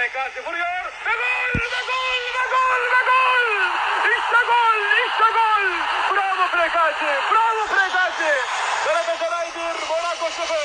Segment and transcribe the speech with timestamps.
[0.00, 3.48] Prekazi vuruyor ve gol ve gol ve gol ve gol.
[4.16, 5.66] İşte gol işte gol.
[6.12, 8.32] Bravo Prekazi bravo Prekazi.
[8.86, 9.60] Galatasaray 1
[9.90, 10.56] Monaco 0.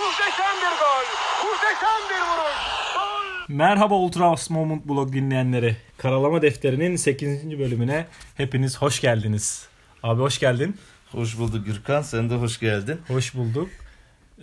[0.00, 1.06] Muhteşem bir gol.
[1.44, 2.58] Muhteşem bir vuruş.
[2.94, 3.54] Gol.
[3.56, 5.76] Merhaba Ultras Moment Blog dinleyenleri.
[5.98, 7.58] Karalama Defteri'nin 8.
[7.58, 8.06] bölümüne
[8.36, 9.68] hepiniz hoş geldiniz.
[10.02, 10.76] Abi hoş geldin.
[11.12, 12.02] Hoş bulduk Gürkan.
[12.02, 13.00] Sen de hoş geldin.
[13.08, 13.68] Hoş bulduk.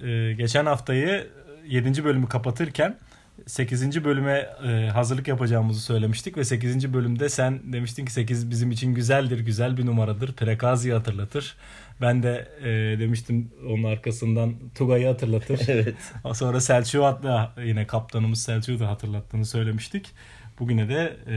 [0.04, 1.28] Ee, geçen haftayı
[1.66, 2.04] 7.
[2.04, 2.98] bölümü kapatırken
[3.48, 4.04] 8.
[4.04, 6.94] bölüme e, hazırlık yapacağımızı söylemiştik ve 8.
[6.94, 10.34] bölümde sen demiştin ki 8 bizim için güzeldir, güzel bir numaradır.
[10.34, 11.58] Prekazi'yi hatırlatır.
[12.02, 15.60] Ben de e, demiştim onun arkasından Tugay'ı hatırlatır.
[15.68, 15.96] Evet.
[16.34, 20.12] Sonra Selçuk'u hatta yine kaptanımız Selçuk'u da hatırlattığını söylemiştik.
[20.60, 21.36] Bugüne de e,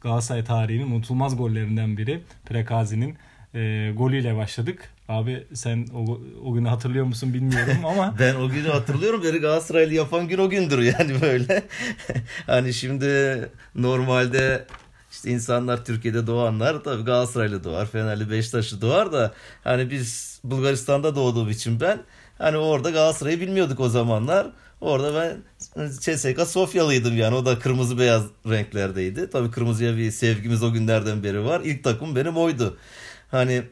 [0.00, 3.16] Galatasaray tarihinin unutulmaz gollerinden biri Prekazi'nin
[3.54, 4.90] e, golüyle başladık.
[5.08, 9.24] Abi sen o, o günü hatırlıyor musun bilmiyorum ama Ben o günü hatırlıyorum.
[9.24, 11.62] Beni Galatasaraylı yapan gün o gündür yani böyle.
[12.46, 14.66] hani şimdi normalde
[15.12, 19.32] işte insanlar Türkiye'de doğanlar tabii Galatasaraylı doğar, Fenerli, Beşiktaşlı doğar da
[19.64, 21.98] hani biz Bulgaristan'da doğduğum için ben
[22.38, 24.46] hani orada Galatasaray'ı bilmiyorduk o zamanlar.
[24.80, 25.36] Orada ben
[26.00, 29.30] CSKA Sofyalıydım yani o da kırmızı beyaz renklerdeydi.
[29.30, 31.60] Tabii kırmızıya bir sevgimiz o günlerden beri var.
[31.64, 32.78] İlk takım benim oydu.
[33.34, 33.62] Hani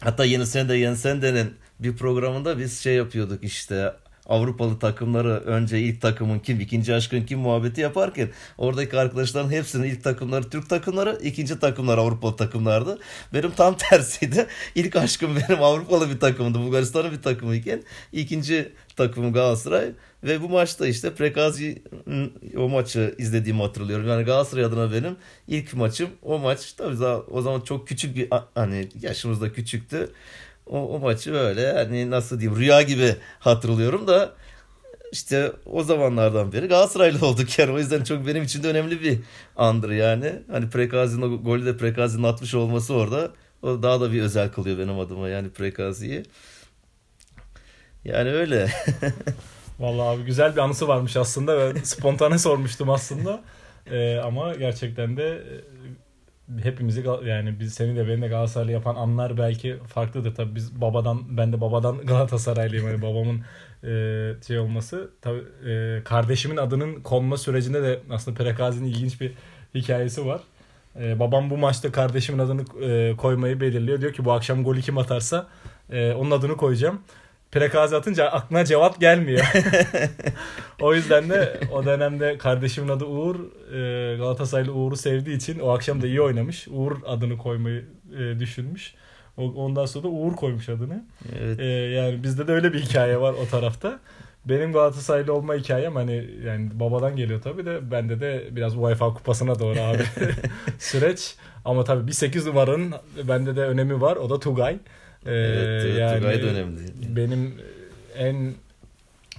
[0.00, 3.92] hatta Yeni Sende Yeni Sende'nin bir programında biz şey yapıyorduk işte
[4.30, 8.28] Avrupalı takımları önce ilk takımın kim, ikinci aşkın kim muhabbeti yaparken
[8.58, 12.98] oradaki arkadaşların hepsinin ilk takımları Türk takımları, ikinci takımlar Avrupalı takımlardı.
[13.34, 14.46] Benim tam tersiydi.
[14.74, 16.58] İlk aşkım benim Avrupalı bir takımdı.
[16.58, 19.92] Bulgaristan'ın bir takımıyken ikinci takımım Galatasaray
[20.24, 21.82] ve bu maçta işte Prekazi
[22.56, 24.08] o maçı izlediğimi hatırlıyorum.
[24.08, 25.16] Yani Galatasaray adına benim
[25.48, 30.10] ilk maçım o maç tabii daha o zaman çok küçük bir hani yaşımızda küçüktü
[30.70, 34.32] o, o maçı böyle hani nasıl diyeyim rüya gibi hatırlıyorum da
[35.12, 39.18] işte o zamanlardan beri Galatasaraylı olduk yani o yüzden çok benim için de önemli bir
[39.56, 40.32] andır yani.
[40.50, 43.30] Hani Prekazi'nin golü de Prekazi'nin atmış olması orada
[43.62, 46.22] o daha da bir özel kılıyor benim adıma yani Prekazi'yi.
[48.04, 48.70] Yani öyle.
[49.78, 51.74] Vallahi abi güzel bir anısı varmış aslında.
[51.74, 53.40] Ben spontane sormuştum aslında.
[53.90, 55.54] Ee, ama gerçekten de e,
[56.62, 61.36] hepimizi yani biz seni de beni de Galatasaraylı yapan anlar belki farklıdır tabii biz babadan
[61.36, 63.40] ben de babadan Galatasaraylıyım hani babamın
[63.84, 69.32] e, şey olması tabii e, kardeşimin adının konma sürecinde de aslında Prekazi'nin ilginç bir
[69.74, 70.40] hikayesi var.
[71.00, 74.00] E, babam bu maçta kardeşimin adını e, koymayı belirliyor.
[74.00, 75.46] Diyor ki bu akşam golü kim atarsa
[75.90, 77.00] e, onun adını koyacağım.
[77.52, 79.52] Prekazi atınca aklına cevap gelmiyor.
[80.80, 83.36] o yüzden de o dönemde kardeşimin adı Uğur.
[83.74, 86.68] E, Galatasaraylı Uğur'u sevdiği için o akşam da iyi oynamış.
[86.70, 87.84] Uğur adını koymayı
[88.18, 88.94] e, düşünmüş.
[89.36, 91.04] Ondan sonra da Uğur koymuş adını.
[91.38, 91.60] Evet.
[91.60, 94.00] E, yani bizde de öyle bir hikaye var o tarafta.
[94.44, 99.58] Benim Galatasaraylı olma hikayem hani yani babadan geliyor tabii de bende de biraz UEFA kupasına
[99.58, 100.02] doğru abi
[100.78, 101.34] süreç.
[101.64, 102.94] Ama tabii bir 8 numaranın
[103.28, 104.16] bende de önemi var.
[104.16, 104.78] O da Tugay.
[105.26, 106.80] Ee, evet, yani Tugay da önemli.
[107.16, 107.54] Benim
[108.16, 108.54] en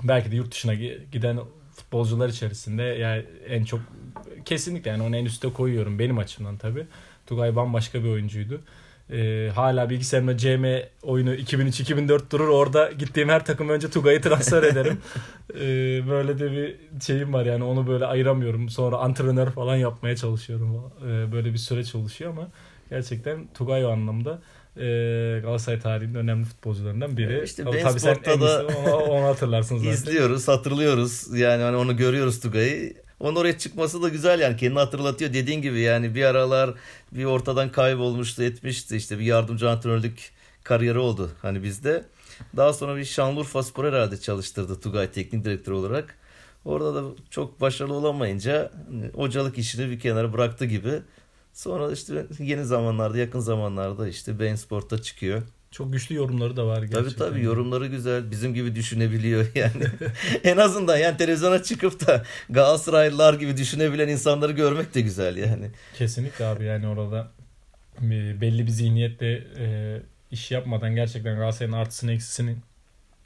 [0.03, 0.73] belki de yurt dışına
[1.11, 1.39] giden
[1.75, 3.79] futbolcular içerisinde yani en çok
[4.45, 6.85] kesinlikle yani onu en üste koyuyorum benim açımdan tabii.
[7.27, 8.61] Tugay bambaşka bir oyuncuydu.
[9.11, 10.65] Ee, hala bilgisayarımda CM
[11.03, 12.47] oyunu 2003-2004 durur.
[12.47, 14.97] Orada gittiğim her takım önce Tugay'ı transfer ederim.
[15.53, 15.59] ee,
[16.09, 18.69] böyle de bir şeyim var yani onu böyle ayıramıyorum.
[18.69, 20.91] Sonra antrenör falan yapmaya çalışıyorum.
[21.01, 22.47] Ee, böyle bir süreç oluşuyor ama
[22.89, 24.41] gerçekten Tugay o anlamda
[24.77, 27.43] e, Galatasaray tarihinin önemli futbolcularından biri.
[27.43, 29.91] İşte Tabii sen en da onu, onu hatırlarsın zaten.
[29.91, 31.39] İzliyoruz, hatırlıyoruz.
[31.39, 32.93] Yani hani onu görüyoruz Tugay'ı.
[33.19, 36.73] Onun oraya çıkması da güzel yani kendini hatırlatıyor dediğin gibi yani bir aralar
[37.11, 40.31] bir ortadan kaybolmuştu etmişti işte bir yardımcı antrenörlük
[40.63, 42.05] kariyeri oldu hani bizde.
[42.57, 46.15] Daha sonra bir Şanlıurfa Spor herhalde çalıştırdı Tugay teknik direktör olarak.
[46.65, 51.01] Orada da çok başarılı olamayınca hani hocalık işini bir kenara bıraktı gibi.
[51.53, 55.41] Sonra işte yeni zamanlarda yakın zamanlarda işte Bein Sport'ta çıkıyor.
[55.72, 57.03] Çok güçlü yorumları da var gerçekten.
[57.03, 58.31] Tabii tabii yorumları güzel.
[58.31, 59.85] Bizim gibi düşünebiliyor yani.
[60.44, 65.72] en azından yani televizyona çıkıp da Galatasaraylılar gibi düşünebilen insanları görmek de güzel yani.
[65.97, 67.31] Kesinlikle abi yani orada
[68.41, 69.97] belli bir zihniyetle e,
[70.31, 72.55] iş yapmadan gerçekten Galatasaray'ın artısını eksisini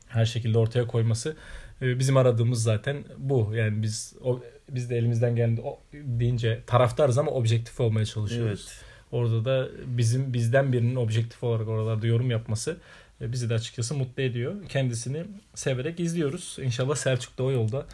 [0.08, 1.36] her şekilde ortaya koyması
[1.82, 3.52] e, bizim aradığımız zaten bu.
[3.56, 8.68] Yani biz o, biz de elimizden geldiğinde o, deyince taraftarız ama objektif olmaya çalışıyoruz.
[8.70, 8.86] Evet.
[9.12, 12.78] Orada da bizim bizden birinin objektif olarak oralarda yorum yapması
[13.22, 14.54] e, bizi de açıkçası mutlu ediyor.
[14.70, 15.24] Kendisini
[15.56, 16.58] severek izliyoruz.
[16.62, 17.86] İnşallah Selçuk da o yolda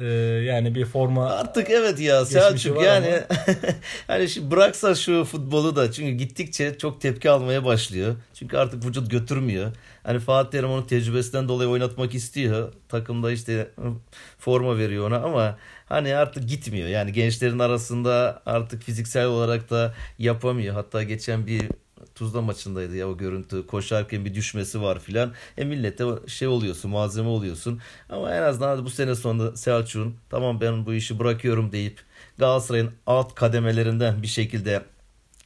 [0.00, 0.04] Ee,
[0.46, 3.20] yani bir forma Artık evet ya Selçuk yani
[4.06, 8.16] hani şimdi bıraksa şu futbolu da çünkü gittikçe çok tepki almaya başlıyor.
[8.34, 9.72] Çünkü artık vücut götürmüyor.
[10.04, 12.72] Hani Fatih Terim onun tecrübesinden dolayı oynatmak istiyor.
[12.88, 13.70] Takımda işte
[14.38, 16.88] forma veriyor ona ama hani artık gitmiyor.
[16.88, 20.74] Yani gençlerin arasında artık fiziksel olarak da yapamıyor.
[20.74, 21.62] Hatta geçen bir
[22.14, 23.66] Tuzla maçındaydı ya o görüntü.
[23.66, 25.32] Koşarken bir düşmesi var filan.
[25.58, 27.80] E millete şey oluyorsun, malzeme oluyorsun.
[28.08, 32.00] Ama en azından bu sene sonunda Selçuk'un tamam ben bu işi bırakıyorum deyip
[32.38, 34.82] Galatasaray'ın alt kademelerinden bir şekilde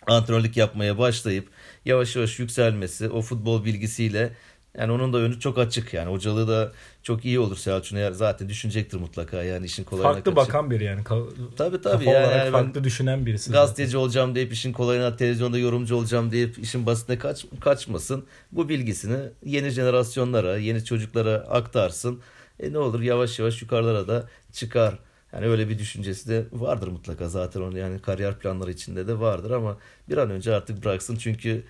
[0.06, 1.48] antrenörlük yapmaya başlayıp
[1.84, 4.32] yavaş yavaş yükselmesi o futbol bilgisiyle
[4.78, 6.72] yani onun da önü çok açık yani hocalığı da
[7.02, 10.48] çok iyi olur Selçuk'un eğer zaten düşünecektir mutlaka yani işin kolayına farklı kaçıp.
[10.48, 11.02] bakan biri yani.
[11.02, 13.52] Ka- Tabii tabii kafa yani, yani farklı düşünen birisi.
[13.52, 18.26] gazeteci olacağım deyip işin kolayına televizyonda yorumcu olacağım deyip işin basitine kaç, kaçmasın.
[18.52, 22.20] Bu bilgisini yeni jenerasyonlara, yeni çocuklara aktarsın.
[22.60, 24.98] E ne olur yavaş yavaş yukarılara da çıkar.
[25.32, 29.50] Yani öyle bir düşüncesi de vardır mutlaka zaten onun yani kariyer planları içinde de vardır
[29.50, 29.76] ama
[30.08, 31.64] bir an önce artık bıraksın çünkü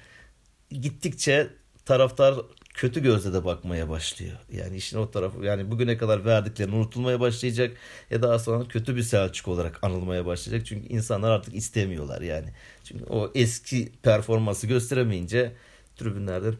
[0.71, 1.51] gittikçe
[1.85, 2.35] taraftar
[2.79, 4.37] kötü gözle de bakmaya başlıyor.
[4.53, 7.77] Yani işin o tarafı yani bugüne kadar verdiklerini unutulmaya başlayacak
[8.11, 10.67] ya daha sonra kötü bir Selçuk olarak anılmaya başlayacak.
[10.67, 12.49] Çünkü insanlar artık istemiyorlar yani.
[12.85, 15.53] Çünkü o eski performansı gösteremeyince
[15.97, 16.51] tribünlerde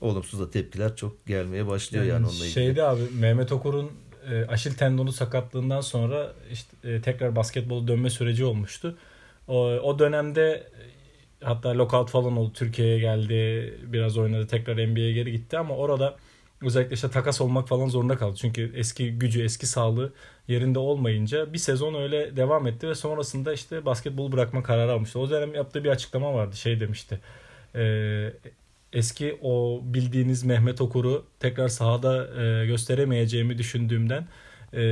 [0.00, 2.50] olumsuz da tepkiler çok gelmeye başlıyor yani, onunla ilgili.
[2.50, 3.90] Şeyde abi Mehmet Okur'un
[4.30, 8.98] e, aşil tendonu sakatlığından sonra işte e, tekrar basketbolu dönme süreci olmuştu.
[9.48, 10.66] O, o dönemde
[11.44, 12.52] hatta lockout falan oldu.
[12.54, 13.34] Türkiye'ye geldi.
[13.92, 14.46] Biraz oynadı.
[14.46, 16.16] Tekrar NBA'ye geri gitti ama orada
[16.62, 18.36] özellikle işte takas olmak falan zorunda kaldı.
[18.40, 20.12] Çünkü eski gücü, eski sağlığı
[20.48, 25.18] yerinde olmayınca bir sezon öyle devam etti ve sonrasında işte basketbolu bırakma kararı almıştı.
[25.18, 26.56] O dönem yaptığı bir açıklama vardı.
[26.56, 27.20] Şey demişti.
[27.74, 28.32] E,
[28.92, 34.28] eski o bildiğiniz Mehmet Okur'u tekrar sahada e, gösteremeyeceğimi düşündüğümden
[34.74, 34.82] e,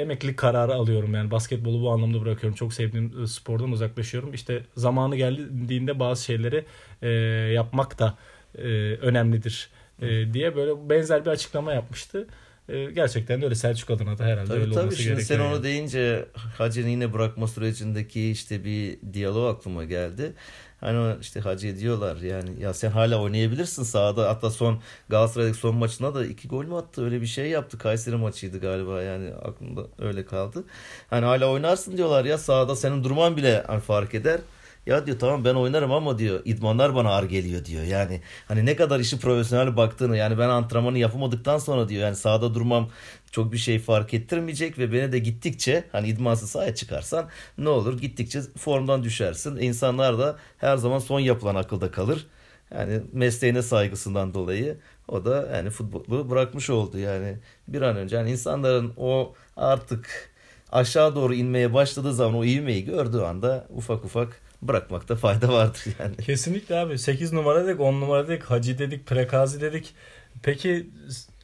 [0.00, 2.56] emeklilik kararı alıyorum yani basketbolu bu anlamda bırakıyorum.
[2.56, 4.34] Çok sevdiğim e, spordan uzaklaşıyorum.
[4.34, 6.64] İşte zamanı geldiğinde bazı şeyleri
[7.02, 7.08] e,
[7.54, 8.14] yapmak da
[8.58, 8.62] e,
[8.94, 9.70] önemlidir
[10.02, 12.26] e, diye böyle benzer bir açıklama yapmıştı.
[12.68, 15.40] E, gerçekten de öyle Selçuk adına da herhalde Tabii öyle tabii olması şimdi gerekiyor.
[15.40, 20.32] sen onu deyince Hacı'nın yine bırakma sürecindeki işte bir diyalog aklıma geldi.
[20.80, 24.28] Hani işte Hacı'ya diyorlar yani ya sen hala oynayabilirsin sahada.
[24.28, 27.78] Hatta son Galatasaray'daki son maçında da iki gol mü attı öyle bir şey yaptı.
[27.78, 30.64] Kayseri maçıydı galiba yani aklımda öyle kaldı.
[31.10, 34.40] Hani hala oynarsın diyorlar ya sahada senin durman bile hani fark eder.
[34.88, 37.84] Ya diyor tamam ben oynarım ama diyor idmanlar bana ağır geliyor diyor.
[37.84, 42.54] Yani hani ne kadar işi profesyonel baktığını yani ben antrenmanı yapamadıktan sonra diyor yani sahada
[42.54, 42.90] durmam
[43.30, 48.00] çok bir şey fark ettirmeyecek ve beni de gittikçe hani idmansız sahaya çıkarsan ne olur
[48.00, 49.56] gittikçe formdan düşersin.
[49.56, 52.26] İnsanlar da her zaman son yapılan akılda kalır.
[52.74, 57.36] Yani mesleğine saygısından dolayı o da yani futbolu bırakmış oldu yani
[57.68, 60.30] bir an önce yani insanların o artık
[60.72, 66.16] aşağı doğru inmeye başladığı zaman o ivmeyi gördüğü anda ufak ufak bırakmakta fayda vardır yani.
[66.16, 66.98] Kesinlikle abi.
[66.98, 69.94] 8 numara dedik, 10 numara dedik, Hacı dedik, Prekazi dedik.
[70.42, 70.86] Peki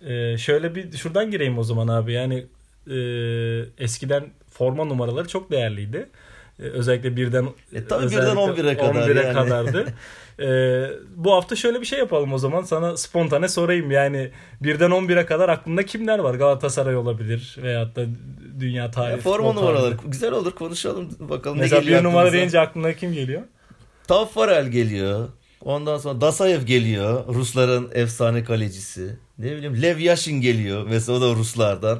[0.06, 2.12] e, şöyle bir şuradan gireyim o zaman abi.
[2.12, 2.46] Yani
[2.90, 2.96] e,
[3.84, 6.08] eskiden forma numaraları çok değerliydi.
[6.58, 9.34] E, özellikle birden E, tabii birden 11'e kadar 11'e yani.
[9.34, 9.86] kadardı.
[10.40, 10.46] E,
[11.16, 12.62] bu hafta şöyle bir şey yapalım o zaman.
[12.62, 13.90] Sana spontane sorayım.
[13.90, 14.30] Yani
[14.62, 16.34] birden 11'e kadar aklında kimler var?
[16.34, 18.06] Galatasaray olabilir veyahut da
[18.60, 19.16] dünya tarihi.
[19.16, 22.38] Ya, forma numaraları güzel olur konuşalım bakalım Mesela ne geliyor bir numara aklınıza.
[22.38, 23.42] deyince aklına kim geliyor?
[24.08, 25.28] Taffarel geliyor.
[25.60, 27.24] Ondan sonra Dasayev geliyor.
[27.34, 29.16] Rusların efsane kalecisi.
[29.38, 30.86] Ne bileyim Lev Yashin geliyor.
[30.90, 31.98] Mesela o da Ruslardan.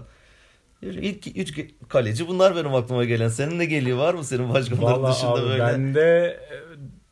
[0.83, 3.29] İlk üç kaleci bunlar benim aklıma gelen.
[3.29, 3.99] Senin ne geliyor?
[3.99, 5.63] Var mı senin başka bunların Vallahi dışında abi böyle?
[5.63, 6.57] bende e,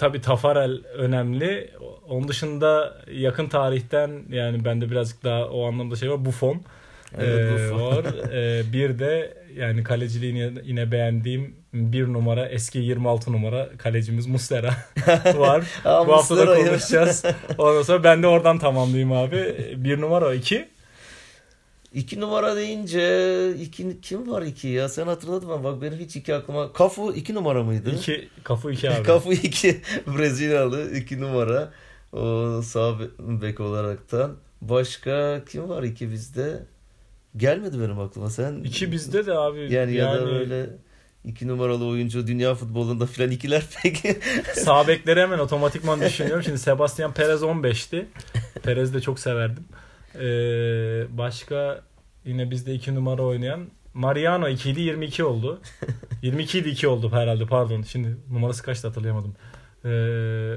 [0.03, 1.71] tabii Tafarel önemli.
[2.09, 6.25] Onun dışında yakın tarihten yani bende birazcık daha o anlamda şey var.
[6.25, 6.61] Buffon.
[7.19, 8.05] Evet, Ee, var.
[8.33, 14.71] Ee, bir de yani kaleciliğini yine, beğendiğim bir numara eski 26 numara kalecimiz Muslera
[15.37, 15.65] var.
[15.85, 17.25] Aa, Bu hafta da konuşacağız.
[17.59, 19.55] Ondan sonra ben de oradan tamamlayayım abi.
[19.77, 20.69] Bir numara o, iki.
[21.95, 24.89] İki numara deyince iki, kim var iki ya?
[24.89, 25.65] Sen hatırladın mı?
[25.65, 26.73] Bak benim hiç iki aklıma.
[26.73, 27.91] Kafu iki numara mıydı?
[27.97, 29.03] İki, kafu iki abi.
[29.07, 31.73] Kafu iki Brezilyalı iki numara.
[32.13, 34.37] O sağ bek olaraktan.
[34.63, 36.63] Başka kim var iki bizde?
[37.37, 38.31] Gelmedi benim aklıma.
[38.31, 39.73] Sen İki bizde de abi.
[39.73, 40.71] yani, ya da böyle
[41.25, 44.19] iki numaralı oyuncu dünya futbolunda filan ikiler peki.
[44.55, 46.43] Sağ bekleri hemen otomatikman düşünüyorum.
[46.43, 48.07] Şimdi Sebastian Perez 15'ti.
[48.63, 49.65] Perez'i de çok severdim.
[50.15, 51.83] Ee, başka
[52.25, 55.61] yine bizde 2 numara oynayan Mariano 2 idi 22 oldu.
[56.23, 57.83] 22 idi 2 oldu herhalde pardon.
[57.83, 59.35] Şimdi numarası kaçtı hatırlayamadım.
[59.85, 60.55] Ee,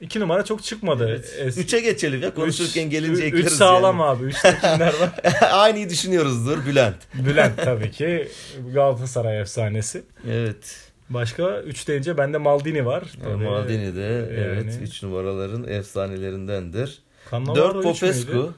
[0.00, 1.06] 2 numara çok çıkmadı.
[1.08, 1.36] Evet.
[1.40, 4.08] Es- Üçe geçelim ya konuşurken Üç- gelince ekleriz Üç sağlam yani.
[4.08, 4.24] abi.
[4.24, 5.10] Üçte kimler var?
[5.52, 6.96] Aynıyı düşünüyoruzdur Bülent.
[7.14, 8.28] Bülent tabii ki
[8.74, 10.02] Galatasaray efsanesi.
[10.30, 10.86] Evet.
[11.10, 13.04] Başka 3 deyince bende Maldini var.
[13.24, 13.44] Tabii.
[13.44, 14.82] Maldini de evet yani.
[14.84, 16.98] 3 numaraların efsanelerindendir.
[17.30, 18.16] Cannavaro 4 üç müydü?
[18.22, 18.54] Popescu.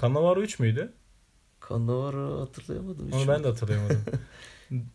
[0.00, 0.92] Cannavaro 3 müydü?
[1.68, 3.12] Cannavaro hatırlayamadım.
[3.12, 4.04] Onu ben de hatırlayamadım.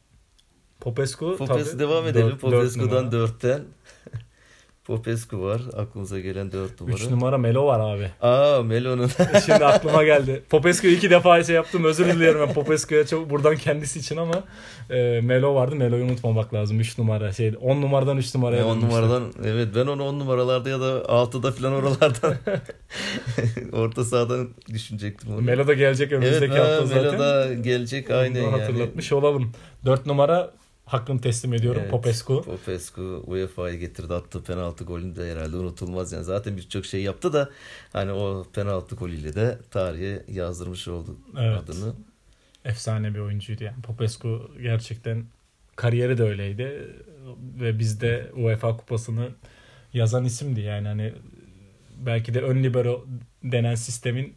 [0.80, 1.80] Popescu Popescu tabii.
[1.80, 2.38] devam edelim.
[2.38, 3.26] Popescu'dan numara.
[3.26, 3.62] 4'ten.
[4.86, 5.62] Popescu var.
[5.78, 6.96] Aklımıza gelen 4 numara.
[6.96, 8.12] 3 numara Melo var abi.
[8.22, 9.10] Aa Melo'nun.
[9.46, 10.44] Şimdi aklıma geldi.
[10.50, 11.84] Popescu'yu iki defa şey yaptım.
[11.84, 14.44] Özür diliyorum ben Popescu'ya çok buradan kendisi için ama
[14.90, 15.76] e, Melo vardı.
[15.76, 16.80] Melo'yu unutmamak lazım.
[16.80, 19.02] 3 numara şey 10 numaradan 3 numaraya 10 dönmüştü.
[19.02, 22.36] numaradan evet ben onu 10 numaralarda ya da 6'da falan oralardan
[23.74, 25.42] orta sahadan düşünecektim onu.
[25.42, 27.04] Melo da gelecek evet önümüzdeki ha, hafta zaten.
[27.04, 28.40] Melo da gelecek da yani.
[28.40, 29.52] hatırlatmış olalım.
[29.86, 30.52] 4 numara
[30.94, 31.92] hakkını teslim ediyorum Evet.
[31.92, 32.42] Popescu.
[32.42, 37.50] Popescu UEFA'yı getirdi attığı penaltı golünü de herhalde unutulmaz yani zaten birçok şey yaptı da
[37.94, 41.58] hani o penaltı golüyle de tarihe yazdırmış oldu Evet.
[41.58, 41.94] adını.
[42.66, 43.82] Efsane bir oyuncuydu yani.
[43.82, 45.26] Popescu gerçekten
[45.76, 46.88] kariyeri de öyleydi
[47.60, 49.30] ve bizde UEFA kupasını
[49.94, 51.14] yazan isimdi yani hani
[52.06, 53.06] belki de ön libero
[53.44, 54.34] denen sistemin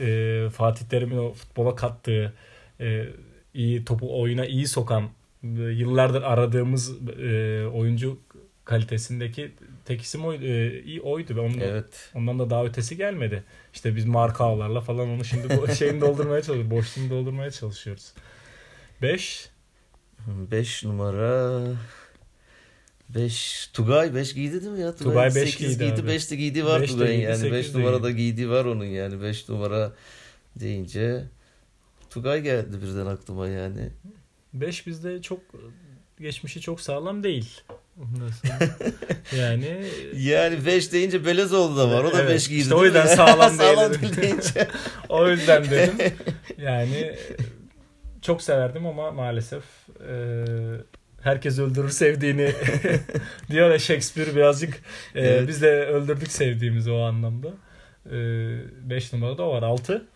[0.00, 2.32] e, Fatih Terim'in o futbola kattığı
[2.80, 3.06] e,
[3.54, 5.08] iyi topu oyuna iyi sokan
[5.54, 8.18] yıllardır aradığımız e, oyuncu
[8.64, 9.52] kalitesindeki
[9.84, 12.10] tek isim oydu, e, oydu ve onun da- Evet.
[12.14, 13.44] Ondan da daha ötesi gelmedi.
[13.74, 16.70] İşte biz marka ağlarla falan onu şimdi bu şeyini doldurmaya çalışıyoruz.
[16.70, 18.12] Boşluğunu doldurmaya çalışıyoruz.
[19.02, 19.48] 5.
[20.50, 21.62] 5 numara
[23.08, 24.96] 5 Tugay 5 giydi değil mi ya?
[24.96, 26.00] Tugay beş sekiz giydi giydi.
[26.02, 26.08] abi.
[26.08, 27.36] 5 de giydi var Beş Tugay'ın yani.
[27.36, 29.22] sekiz 5 de numarada giydi var onun yani.
[29.22, 29.92] 5 numara
[30.56, 31.24] deyince
[32.10, 33.90] Tugay geldi birden aklıma yani.
[34.60, 35.40] 5 bizde çok
[36.20, 37.60] geçmişi çok sağlam değil.
[39.36, 39.86] Yani
[40.16, 42.04] Yani 5 deyince Belezoğlu da var.
[42.04, 42.60] O da 5 Evet, giydi.
[42.60, 44.02] işte o yüzden sağlam sağlam dedim.
[44.02, 44.68] değil deyince.
[45.08, 45.94] o yüzden dedim.
[46.58, 47.14] Yani
[48.22, 49.62] çok severdim ama maalesef
[50.08, 50.44] e,
[51.20, 52.52] herkes öldürür sevdiğini
[53.50, 54.74] diyor ya Shakespeare birazcık
[55.14, 55.48] e, Evet.
[55.48, 57.48] biz de öldürdük sevdiğimizi o anlamda.
[58.10, 59.62] 5 numara da var.
[59.62, 60.06] 6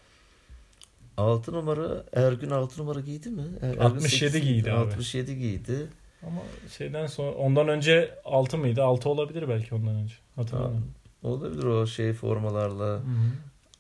[1.21, 3.43] 6 numara Ergün 6 numara giydi mi?
[3.63, 4.79] Er- Ergün 67 sekiz giydi abi.
[4.79, 5.89] 67 giydi.
[6.27, 6.41] ama
[6.79, 8.83] şeyden sonra ondan önce 6 mıydı?
[8.83, 10.15] 6 olabilir belki ondan önce.
[10.37, 10.91] Hatırlamıyorum.
[11.23, 12.99] Olabilir o şey formalarla Hı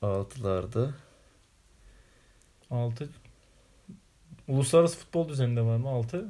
[0.02, 0.06] hı.
[0.06, 0.90] altılarda.
[2.70, 3.08] 6
[4.48, 6.28] Uluslararası futbol düzeninde var mı 6?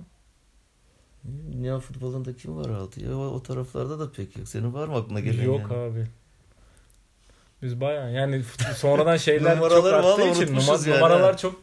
[1.53, 3.05] Dünya futbolunda kim var altı?
[3.05, 4.49] Ya o, o taraflarda da pek yok.
[4.49, 5.45] Senin var mı aklına gelen?
[5.45, 5.73] Yok yani?
[5.73, 6.07] abi.
[7.63, 8.43] Biz baya yani
[8.75, 11.61] sonradan şeyler çok Numaraları arttığı için unutmuşuz numara- yani, numaralar çok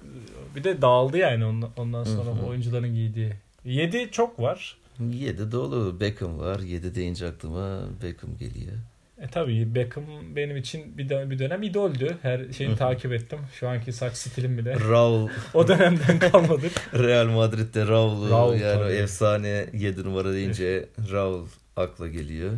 [0.56, 2.46] bir de dağıldı yani ondan, ondan sonra Hı hı.
[2.46, 3.34] oyuncuların giydiği.
[3.66, 4.78] 7 çok var.
[5.14, 6.00] 7 dolu.
[6.00, 6.60] Beckham var.
[6.60, 8.74] 7 deyince aklıma Beckham geliyor.
[9.22, 10.04] E tabii Beckham
[10.36, 12.18] benim için bir, dön- bir dönem idoldü.
[12.22, 13.40] Her şeyini takip ettim.
[13.54, 14.76] Şu anki saç stilim bile.
[14.90, 15.30] Raul.
[15.54, 16.72] o dönemden kalmadık.
[16.94, 18.94] Real Madrid'de Raul'u Raul yani o tabii.
[18.94, 22.52] efsane 7 numara deyince Raul akla geliyor.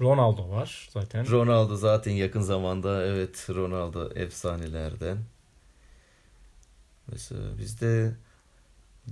[0.00, 1.30] Ronaldo var zaten.
[1.30, 5.18] Ronaldo zaten yakın zamanda evet Ronaldo efsanelerden.
[7.12, 8.12] Mesela bizde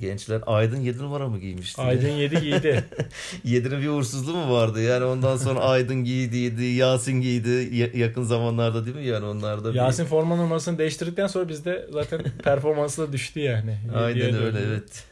[0.00, 1.82] gençler Aydın 7 numara mı giymişti?
[1.82, 2.84] Aydın 7 giydi.
[3.44, 4.82] 7'nin bir uğursuzluğu mu vardı?
[4.82, 9.04] Yani ondan sonra Aydın giydiydi, Yasin giydi ya- yakın zamanlarda değil mi?
[9.06, 13.78] Yani onlarda bir- Yasin forma numarasını değiştirdikten sonra bizde zaten performansı da düştü yani.
[13.94, 15.04] Aynen öyle evet.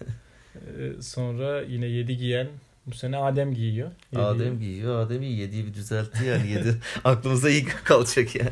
[0.79, 2.49] Ee, sonra yine 7 giyen
[2.87, 3.91] bu sene Adem giyiyor.
[4.13, 4.27] Yediyi.
[4.27, 4.99] Adem giyiyor.
[5.07, 5.49] Adem iyi.
[5.49, 6.51] 7'yi bir düzeltti yani.
[6.51, 8.51] 7 aklımıza iyi kalacak yani.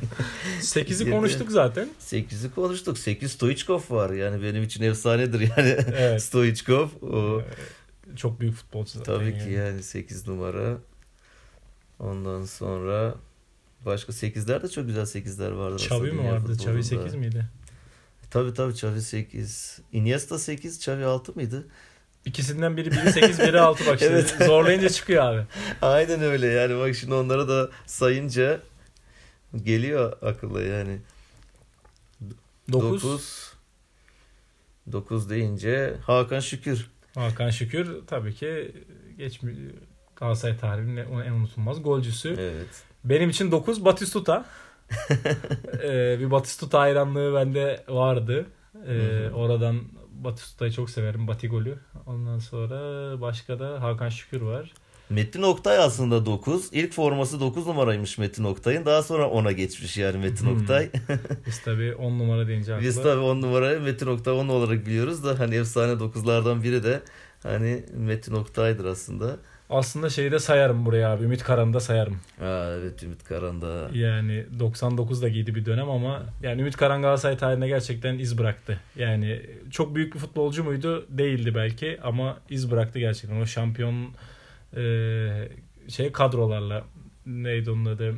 [0.61, 1.11] 8'i Yedi.
[1.11, 1.89] konuştuk zaten.
[2.01, 2.99] 8'i konuştuk.
[2.99, 4.11] 8 Stoichkov var.
[4.11, 5.77] Yani benim için efsanedir yani.
[5.97, 6.23] Evet.
[6.33, 6.89] Stoichkov.
[7.03, 7.43] O,
[8.17, 9.15] Çok büyük futbolcu zaten.
[9.15, 9.83] tabii ki yani.
[9.83, 10.79] 8 numara.
[11.99, 13.15] Ondan sonra
[13.87, 15.75] başka 8'ler de çok güzel 8'ler vardı.
[15.77, 16.53] Xavi mi vardı?
[16.53, 16.83] Futbolunda.
[16.83, 17.47] 8 miydi?
[18.31, 19.79] Tabii tabii Xavi 8.
[19.93, 21.67] Iniesta 8, Xavi 6 mıydı?
[22.25, 24.37] İkisinden biri biri 8 biri 6 bak şimdi Evet.
[24.47, 25.47] zorlayınca çıkıyor abi.
[25.83, 28.61] Aynen öyle yani bak şimdi onları da sayınca
[29.65, 30.99] geliyor akılla yani.
[32.73, 33.03] 9.
[33.03, 33.53] 9
[34.93, 36.91] 9 deyince Hakan Şükür.
[37.15, 38.73] Hakan Şükür tabii ki
[39.19, 39.55] geçmiş
[40.17, 42.37] Galatasaray tarihinin en en unutulmaz golcüsü.
[42.39, 42.83] Evet.
[43.05, 44.45] Benim için 9 Batistuta.
[45.83, 48.47] ee, bir Batistuta hayranlığı bende vardı.
[48.87, 49.33] Ee, Hı hı.
[49.35, 49.81] oradan
[50.15, 51.29] Batistuta'yı çok severim.
[51.29, 51.79] Batigol'ü.
[52.07, 52.81] Ondan sonra
[53.21, 54.73] başka da Hakan Şükür var.
[55.11, 56.69] Metin Oktay aslında 9.
[56.73, 58.87] İlk forması 9 numaraymış Metin Oktay'ın.
[58.87, 60.61] Daha sonra 10'a geçmiş yani Metin Hmm.
[60.61, 60.91] Oktay.
[61.47, 62.87] Biz tabii 10 numara deyince akla.
[62.87, 67.03] Biz tabii 10 numarayı Metin Oktay 10 olarak biliyoruz da hani efsane 9'lardan biri de
[67.43, 69.37] hani Metin Oktay'dır aslında.
[69.73, 71.25] Aslında şeyi de sayarım buraya abi.
[71.25, 72.21] Ümit Karan'ı da sayarım.
[72.41, 73.89] Aa, evet Ümit Karan da.
[73.95, 78.81] Yani 99'da giydi bir dönem ama yani Ümit Karan Galatasaray tarihinde gerçekten iz bıraktı.
[78.97, 81.07] Yani çok büyük bir futbolcu muydu?
[81.09, 83.41] Değildi belki ama iz bıraktı gerçekten.
[83.41, 84.09] O şampiyon
[84.77, 84.83] e,
[85.89, 86.85] şey kadrolarla
[87.27, 88.15] neydi onun adı?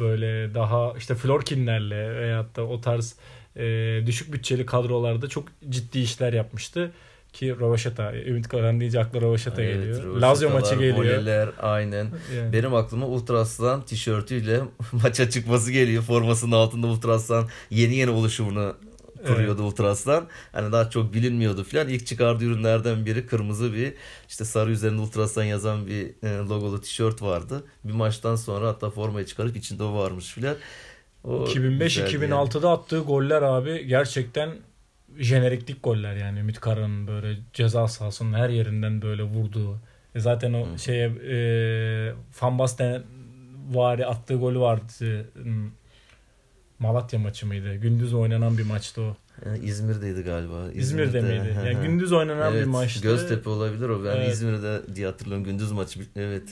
[0.00, 3.16] Böyle daha işte Florkinlerle veyahut da o tarz
[3.56, 3.62] e,
[4.06, 6.92] düşük bütçeli kadrolarda çok ciddi işler yapmıştı.
[7.34, 10.20] Ki Rovaşata, Ümit Karan deyince akla Rovaşata Evet, geliyor.
[10.20, 10.96] Lazio maçı geliyor.
[10.96, 12.06] voleler, aynen.
[12.36, 12.52] Yani.
[12.52, 14.60] Benim aklıma Ultra Aslan tişörtüyle
[14.92, 16.02] maça çıkması geliyor.
[16.02, 18.76] Formasının altında Ultra Aslan yeni yeni oluşumunu
[19.26, 20.26] kuruyordu Ultra Aslan.
[20.52, 21.88] Hani daha çok bilinmiyordu filan.
[21.88, 23.92] İlk çıkardığı ürünlerden biri kırmızı bir
[24.28, 27.64] işte sarı üzerinde Ultra Aslan yazan bir e, logolu tişört vardı.
[27.84, 30.56] Bir maçtan sonra hatta formayı çıkarıp içinde o varmış filan.
[31.24, 34.50] O güzeldi 2005-2006'da attığı goller abi gerçekten
[35.18, 39.80] jeneriklik goller yani Ümit Karan'ın böyle ceza sahasının her yerinden böyle vurduğu.
[40.14, 40.78] E zaten o Hı.
[40.78, 41.36] şeye e,
[42.42, 43.02] Van Basten
[43.72, 45.26] vari attığı golü vardı.
[45.42, 45.70] Hmm,
[46.78, 47.74] Malatya maçı mıydı?
[47.74, 49.16] Gündüz oynanan bir maçtı o.
[49.62, 50.72] İzmir'deydi galiba.
[50.74, 51.56] İzmir'de miydi?
[51.60, 53.02] Hı Yani gündüz oynanan bir Evet, maçtı.
[53.02, 54.04] Göztepe olabilir o.
[54.04, 54.32] Ben Evet.
[54.32, 55.44] İzmir'de diye hatırlıyorum.
[55.44, 56.00] Gündüz maçı.
[56.16, 56.42] Evet.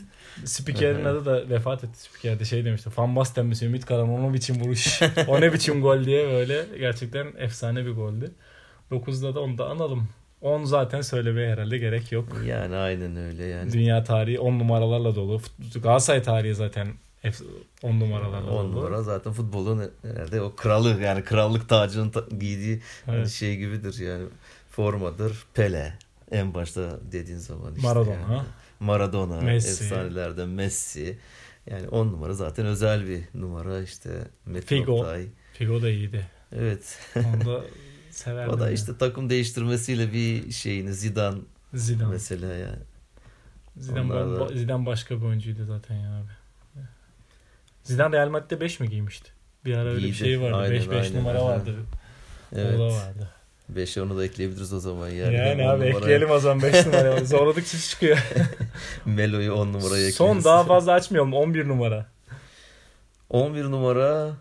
[0.45, 2.03] Spikerin adı da vefat etti.
[2.03, 2.91] Spiker de şey demişti.
[2.97, 5.01] Van Basten misin Ümit Karan o biçim vuruş.
[5.29, 8.31] o ne biçim gol diye böyle gerçekten efsane bir goldü.
[8.93, 10.09] 9'da da onu da analım.
[10.41, 12.29] 10 zaten söylemeye herhalde gerek yok.
[12.47, 13.73] Yani aynen öyle yani.
[13.73, 15.41] Dünya tarihi 10 numaralarla dolu.
[15.83, 16.89] Galatasaray tarihi zaten
[17.83, 18.77] 10 numaralarla 10 dolu.
[18.81, 23.29] numara zaten futbolun herhalde o kralı yani krallık tacının ta- giydiği Evet.
[23.29, 24.25] şey gibidir yani
[24.71, 25.45] formadır.
[25.55, 25.93] Pele
[26.31, 28.15] en başta dediğin zaman işte Maradona.
[28.15, 28.43] yani.
[28.81, 29.85] Maradona Messi.
[29.85, 31.19] efsanelerden Messi.
[31.71, 34.11] Yani 10 numara zaten özel bir numara işte
[34.47, 34.93] Metin Figo.
[35.01, 35.27] Oktay.
[35.53, 36.27] Figo da iyiydi.
[36.57, 36.99] Evet.
[37.17, 37.65] Onu da
[38.15, 38.55] severdim.
[38.55, 38.73] o da ya.
[38.73, 41.39] işte takım değiştirmesiyle bir şeyini Zidane
[41.75, 42.11] Zidane.
[42.13, 42.79] mesela yani.
[43.77, 46.31] Zidane, Onlar da- ba- Zidane başka bir oyuncuydu zaten ya abi.
[47.85, 49.31] Zidane Real Madrid'de 5 mi giymişti?
[49.65, 50.57] Bir ara öyle bir şey vardı.
[50.57, 51.21] Aynen, 5 5 aynen.
[51.21, 51.47] numara Aha.
[51.47, 51.75] vardı.
[52.57, 52.75] Evet.
[52.75, 53.29] O da vardı.
[53.75, 55.35] 5'e onu da ekleyebiliriz o zaman yani.
[55.35, 57.25] Yani, abi numara- ekleyelim o zaman 5 numara.
[57.25, 58.19] Zorladıkça çıkıyor.
[59.07, 60.15] Melo'yu 10 numaraya ekleriz.
[60.15, 61.33] Son daha fazla açmayalım.
[61.35, 62.07] 11 numara.
[63.31, 64.33] 11 numara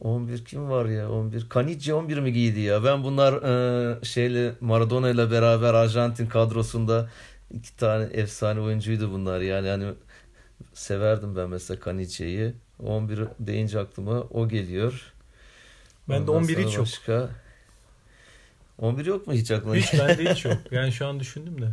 [0.00, 5.10] 11 kim var ya 11 Canici 11 mi giydi ya ben bunlar e, şeyle Maradona
[5.10, 7.08] ile beraber Arjantin kadrosunda
[7.50, 9.94] iki tane efsane oyuncuydu bunlar yani hani
[10.74, 15.12] severdim ben mesela Canici'yi 11 deyince aklıma o geliyor.
[16.08, 16.80] Ben de Ondan 11 hiç sonra yok.
[16.86, 17.28] başka
[18.78, 19.74] 11 yok mu hiç aklına?
[19.74, 20.56] Hiç bende hiç yok.
[20.70, 21.68] Yani şu an düşündüm de.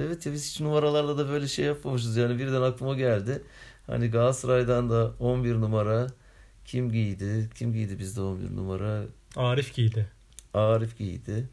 [0.00, 3.42] Evet ya biz hiç numaralarla da böyle şey yapmamışız yani birden aklıma geldi.
[3.86, 6.06] Hani Galatasaray'dan da 11 numara
[6.64, 7.50] kim giydi?
[7.54, 9.04] Kim giydi bizde 11 numara?
[9.36, 10.06] Arif giydi.
[10.54, 11.48] Arif giydi.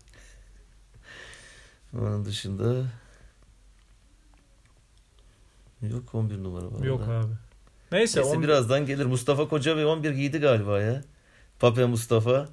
[1.94, 2.86] Onun dışında
[5.82, 6.86] yok 11 numara var.
[6.86, 7.34] Yok abi.
[7.92, 9.06] Neyse, Neyse 11 birazdan gelir.
[9.06, 11.02] Mustafa Koca ve 11 giydi galiba ya.
[11.60, 12.50] Pape Mustafa.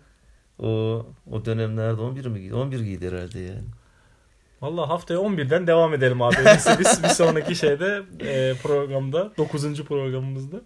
[0.59, 2.55] O o dönemlerde 11 mi giydi?
[2.55, 3.65] 11 giydi herhalde yani.
[4.63, 6.37] Valla haftaya 11'den devam edelim abi.
[6.45, 9.85] Neyse biz bir sonraki şeyde e, programda 9.
[9.85, 10.61] programımızda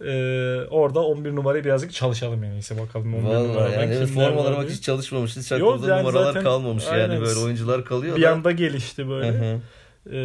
[0.00, 2.54] e, orada 11 numarayı birazcık çalışalım yani.
[2.54, 5.36] Neyse bakalım 11 Vallahi numaradan yani evet, formalara bak hiç çalışmamış.
[5.36, 7.20] Hiç aklımızda yani numaralar zaten- kalmamış yani aynen.
[7.20, 8.32] böyle oyuncular kalıyor bir da.
[8.32, 9.38] anda gelişti böyle.
[9.38, 9.60] Hı hı.
[10.06, 10.18] E,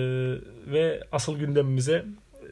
[0.71, 2.45] ve asıl gündemimize e,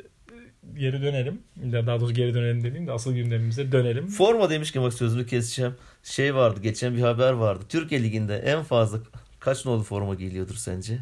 [0.80, 1.42] geri dönelim.
[1.58, 4.08] Daha doğrusu geri dönelim dediğim de asıl gündemimize dönelim.
[4.08, 5.76] Forma demişken bak sözünü keseceğim.
[6.04, 7.64] Şey vardı geçen bir haber vardı.
[7.70, 9.00] Türkiye Ligi'nde en fazla
[9.40, 10.98] kaç nolu forma giyiliyordur sence?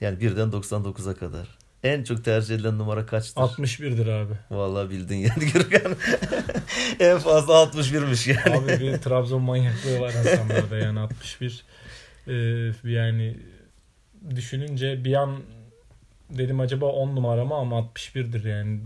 [0.00, 1.58] Yani birden 99'a kadar.
[1.82, 3.40] En çok tercih edilen numara kaçtır?
[3.40, 4.32] 61'dir abi.
[4.50, 5.92] Vallahi bildin yani Gürkan.
[7.00, 8.58] en fazla 61'miş yani.
[8.58, 11.64] Abi bir Trabzon manyaklığı var insanlarda yani 61.
[12.28, 12.32] Ee,
[12.84, 13.36] yani
[14.36, 15.38] düşününce bir an
[16.30, 18.80] dedim acaba 10 numara mı ama 61'dir yani.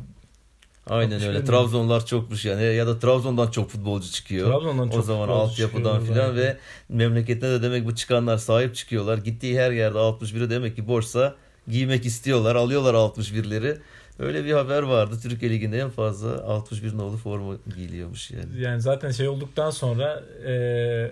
[0.86, 1.38] Aynen 61 öyle.
[1.38, 1.44] mi?
[1.44, 2.62] Trabzonlar çokmuş yani.
[2.62, 4.48] Ya da Trabzon'dan çok futbolcu çıkıyor.
[4.48, 6.56] Trabzon'dan çok o zaman altyapıdan filan ve
[6.88, 9.18] memleketine de demek bu çıkanlar sahip çıkıyorlar.
[9.18, 11.34] Gittiği her yerde 61'i demek ki boşsa
[11.68, 12.54] giymek istiyorlar.
[12.56, 13.76] Alıyorlar 61'leri.
[14.18, 15.16] Öyle bir haber vardı.
[15.22, 18.60] Türkiye Ligi'nde en fazla 61 nolu forma giyiliyormuş yani.
[18.60, 21.10] Yani zaten şey olduktan sonra e,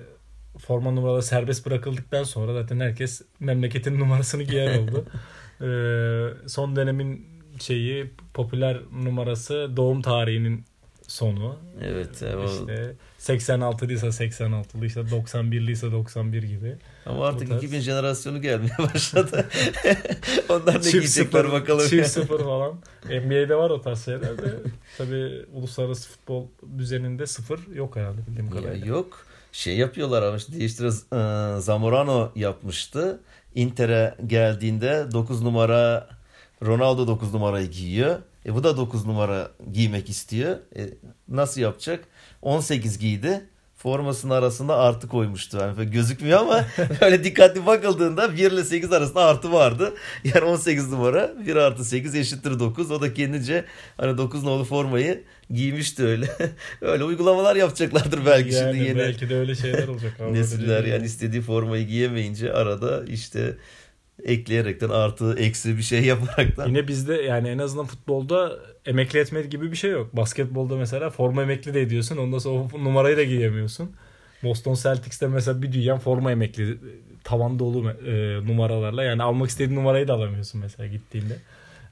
[0.59, 5.05] forma numaraları serbest bırakıldıktan sonra zaten herkes memleketin numarasını giyer oldu.
[5.63, 5.69] E,
[6.49, 7.27] son dönemin
[7.61, 10.65] şeyi popüler numarası doğum tarihinin
[11.07, 11.57] sonu.
[11.83, 12.23] Evet.
[12.23, 16.77] e, o- İşte 86'lıysa 86'lıysa 91'liyse 91 gibi.
[17.07, 17.63] Ama artık tarz.
[17.63, 19.47] 2000 jenerasyonu gelmeye başladı.
[20.49, 21.89] Onlar ne Çift giyecekler sıfır, bakalım.
[21.89, 22.73] Çift sıfır falan.
[23.05, 24.55] NBA'de var o tarz şeyler de.
[24.99, 26.47] Tabii uluslararası futbol
[26.79, 28.87] düzeninde sıfır yok herhalde bildiğim Ya kadarıyla.
[28.87, 29.27] yok.
[29.53, 30.91] şey yapıyorlar ama işte değiştire
[31.61, 33.21] Zamorano yapmıştı.
[33.55, 36.09] Inter'e geldiğinde 9 numara
[36.63, 38.19] Ronaldo 9 numarayı giyiyor.
[38.47, 40.57] E bu da 9 numara giymek istiyor.
[40.77, 40.89] E,
[41.29, 42.05] nasıl yapacak?
[42.43, 43.47] 18 giydi.
[43.77, 45.59] Formasının arasında artı koymuştu.
[45.59, 46.65] Yani gözükmüyor ama
[47.01, 49.95] böyle dikkatli bakıldığında 1 ile 8 arasında artı vardı.
[50.25, 52.91] Yani 18 numara 1 artı 8 eşittir 9.
[52.91, 53.65] O da kendince
[53.97, 56.29] hani 9 nolu formayı giymişti öyle.
[56.81, 58.99] öyle uygulamalar yapacaklardır belki yani şimdi yeni.
[58.99, 60.21] Belki de öyle şeyler olacak.
[60.33, 63.57] Nesiller yani istediği formayı giyemeyince arada işte
[64.25, 66.69] ekleyerekten artı eksi bir şey yaparaktan.
[66.69, 70.17] Yine bizde yani en azından futbolda emekli etme gibi bir şey yok.
[70.17, 72.17] Basketbolda mesela forma emekli de ediyorsun.
[72.17, 73.93] Ondan sonra o numarayı da giyemiyorsun.
[74.43, 76.79] Boston Celtics'te mesela bir dünya forma emekli
[77.25, 78.13] tavan dolu e,
[78.47, 79.03] numaralarla.
[79.03, 81.37] Yani almak istediğin numarayı da alamıyorsun mesela gittiğinde.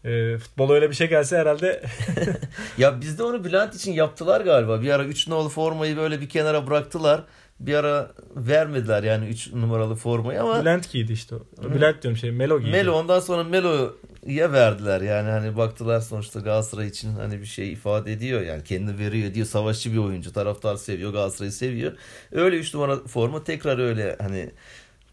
[0.05, 1.83] E, futbol öyle bir şey gelse herhalde.
[2.79, 4.83] ya bizde onu Bülent için yaptılar galiba.
[4.83, 7.25] Bir ara 3 nolu formayı böyle bir kenara bıraktılar
[7.61, 11.41] bir ara vermediler yani 3 numaralı formayı ama Bülent giydi işte o.
[11.75, 12.71] Bülent diyorum şey Melo giydi.
[12.71, 18.13] Melo ondan sonra Melo'ya verdiler yani hani baktılar sonuçta Galatasaray için hani bir şey ifade
[18.13, 21.93] ediyor yani kendini veriyor diyor savaşçı bir oyuncu taraftar seviyor Galatasaray'ı seviyor.
[22.33, 24.51] Öyle 3 numara forma tekrar öyle hani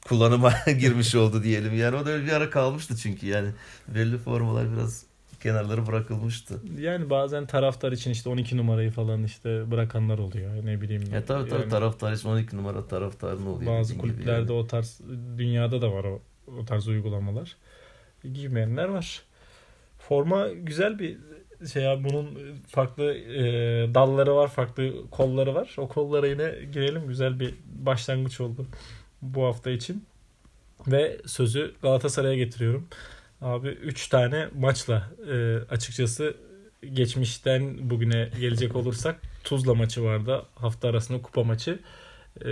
[0.07, 1.77] kullanıma girmiş oldu diyelim.
[1.79, 3.49] Yani o da öyle bir ara kalmıştı çünkü yani
[3.87, 5.04] belli formalar biraz
[5.45, 6.59] kenarları bırakılmıştı.
[6.79, 10.65] Yani bazen taraftar için işte 12 numarayı falan işte bırakanlar oluyor.
[10.65, 11.03] Ne bileyim.
[11.13, 13.71] Ya tabii tabii yani, taraftar için 12 numara taraftarın oluyor.
[13.71, 14.61] Bazı kulüplerde yani.
[14.61, 15.01] o tarz
[15.37, 16.21] dünyada da var o,
[16.59, 17.55] o tarz uygulamalar.
[18.33, 19.21] Giymeyenler var.
[19.97, 21.17] Forma güzel bir
[21.73, 23.43] şey ya bunun farklı e,
[23.93, 25.75] dalları var, farklı kolları var.
[25.77, 27.07] O kollara yine girelim.
[27.07, 28.65] Güzel bir başlangıç oldu
[29.21, 30.05] bu hafta için.
[30.87, 32.87] Ve sözü Galatasaray'a getiriyorum.
[33.41, 36.35] Abi 3 tane maçla e, açıkçası
[36.93, 40.45] geçmişten bugüne gelecek olursak Tuzla maçı vardı.
[40.55, 41.79] Hafta arasında kupa maçı.
[42.41, 42.49] E,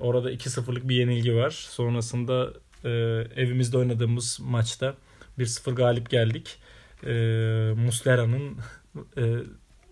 [0.00, 1.50] orada 2-0'lık bir yenilgi var.
[1.50, 2.52] Sonrasında
[2.84, 2.90] e,
[3.36, 4.94] evimizde oynadığımız maçta
[5.38, 6.58] 1-0 galip geldik.
[7.06, 7.12] E,
[7.76, 8.56] Muslera'nın
[9.16, 9.22] e,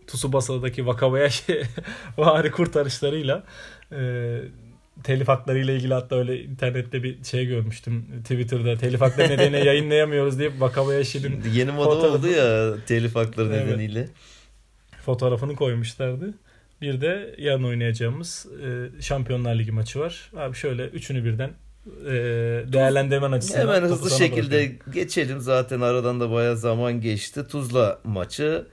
[0.07, 1.63] Tsubasa'daki Wakabayashi
[2.19, 3.45] vari kurtarışlarıyla
[3.93, 4.41] e,
[5.03, 10.39] telif hakları ile ilgili hatta öyle internette bir şey görmüştüm Twitter'da telif hakları nedeniyle yayınlayamıyoruz
[10.39, 14.09] deyip Wakabayashi'nin yeni moda oldu ya telif hakları evet, nedeniyle
[15.05, 16.35] fotoğrafını koymuşlardı.
[16.81, 20.31] Bir de yarın oynayacağımız e, Şampiyonlar Ligi maçı var.
[20.37, 21.51] Abi şöyle üçünü birden
[22.07, 22.13] e,
[22.73, 23.61] değerlendirmen açısından.
[23.61, 24.93] Hemen hızlı şekilde bırakıyorum.
[24.93, 25.41] geçelim.
[25.41, 27.47] Zaten aradan da bayağı zaman geçti.
[27.49, 28.67] Tuzla maçı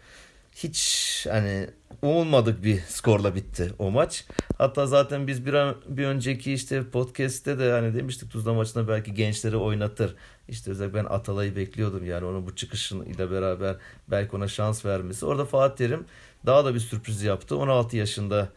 [0.55, 1.67] hiç hani
[2.01, 4.25] umulmadık bir skorla bitti o maç.
[4.57, 9.13] Hatta zaten biz bir an, bir önceki işte podcast'te de hani demiştik Tuzla maçında belki
[9.13, 10.15] gençleri oynatır.
[10.47, 13.75] İşte özellikle ben Atalay'ı bekliyordum yani onun bu çıkışıyla beraber
[14.07, 15.25] belki ona şans vermesi.
[15.25, 16.05] Orada Fatih Terim
[16.45, 17.57] daha da bir sürpriz yaptı.
[17.57, 18.49] 16 yaşında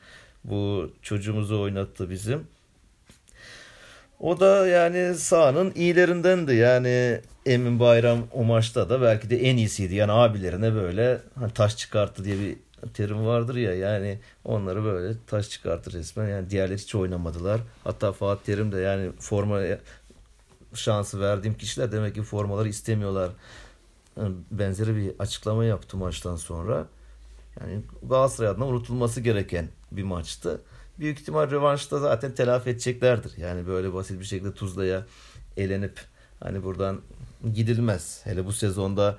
[0.44, 2.46] bu çocuğumuzu oynattı bizim.
[4.20, 6.54] O da yani sahanın iyilerindendi.
[6.54, 9.94] Yani Emin Bayram o maçta da belki de en iyisiydi.
[9.94, 12.56] Yani abilerine böyle hani taş çıkarttı diye bir
[12.94, 16.28] terim vardır ya yani onları böyle taş çıkartır resmen.
[16.28, 17.60] Yani diğerleri hiç oynamadılar.
[17.84, 19.60] Hatta Fatih Terim de yani forma
[20.74, 23.30] şansı verdiğim kişiler demek ki formaları istemiyorlar.
[24.50, 26.86] benzeri bir açıklama yaptı maçtan sonra.
[27.60, 30.60] Yani Galatasaray adına unutulması gereken bir maçtı.
[30.98, 33.32] Büyük ihtimal rövanşta zaten telafi edeceklerdir.
[33.36, 35.06] Yani böyle basit bir şekilde Tuzla'ya
[35.56, 36.00] elenip
[36.40, 37.00] hani buradan
[37.52, 38.20] gidilmez.
[38.24, 39.18] Hele bu sezonda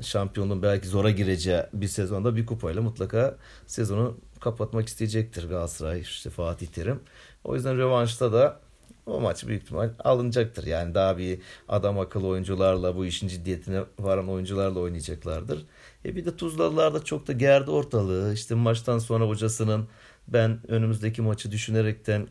[0.00, 6.66] şampiyonluğun belki zora gireceği bir sezonda bir kupayla mutlaka sezonu kapatmak isteyecektir Galatasaray işte Fatih
[6.66, 7.00] Terim.
[7.44, 8.60] O yüzden rövanşta da
[9.06, 10.66] o maç büyük ihtimal alınacaktır.
[10.66, 15.66] Yani daha bir adam akıllı oyuncularla bu işin ciddiyetine varan oyuncularla oynayacaklardır.
[16.04, 18.34] E bir de Tuzlalılar da çok da gerdi ortalığı.
[18.34, 19.88] İşte maçtan sonra hocasının
[20.28, 22.28] ben önümüzdeki maçı düşünerekten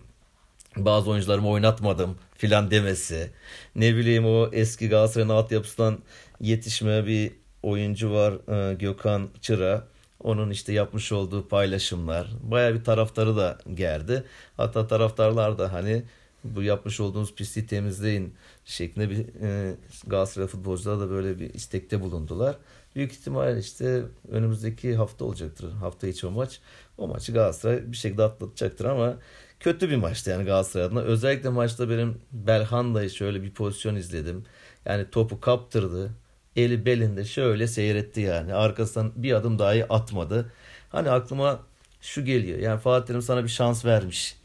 [0.77, 3.31] bazı oyuncularımı oynatmadım filan demesi.
[3.75, 5.99] Ne bileyim o eski Galatasaray'ın altyapısından
[6.39, 7.31] yetişme bir
[7.63, 8.33] oyuncu var
[8.71, 9.87] e, Gökhan Çıra.
[10.23, 12.27] Onun işte yapmış olduğu paylaşımlar.
[12.43, 14.23] Baya bir taraftarı da gerdi.
[14.57, 16.03] Hatta taraftarlar da hani
[16.43, 18.33] bu yapmış olduğunuz pisliği temizleyin
[18.65, 19.75] şeklinde bir e,
[20.07, 22.57] Galatasaray futbolcular da böyle bir istekte bulundular.
[22.95, 25.71] Büyük ihtimal işte önümüzdeki hafta olacaktır.
[25.71, 26.59] Hafta içi o maç.
[26.97, 29.17] O maçı Galatasaray bir şekilde atlatacaktır ama
[29.61, 31.01] kötü bir maçtı yani Galatasaray adına.
[31.01, 34.45] Özellikle maçta benim Belhanda'yı şöyle bir pozisyon izledim.
[34.85, 36.11] Yani topu kaptırdı.
[36.55, 38.53] Eli belinde şöyle seyretti yani.
[38.53, 40.51] Arkasından bir adım dahi atmadı.
[40.89, 41.59] Hani aklıma
[42.01, 42.59] şu geliyor.
[42.59, 44.37] Yani Fatih Terim sana bir şans vermiş.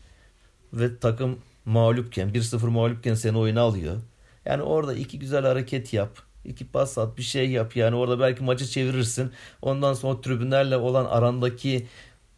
[0.72, 3.96] Ve takım mağlupken, 1-0 mağlupken seni oyuna alıyor.
[4.44, 6.18] Yani orada iki güzel hareket yap.
[6.44, 7.76] iki pas at bir şey yap.
[7.76, 9.32] Yani orada belki maçı çevirirsin.
[9.62, 11.86] Ondan sonra tribünlerle olan arandaki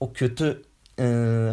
[0.00, 0.62] o kötü
[0.98, 1.04] e,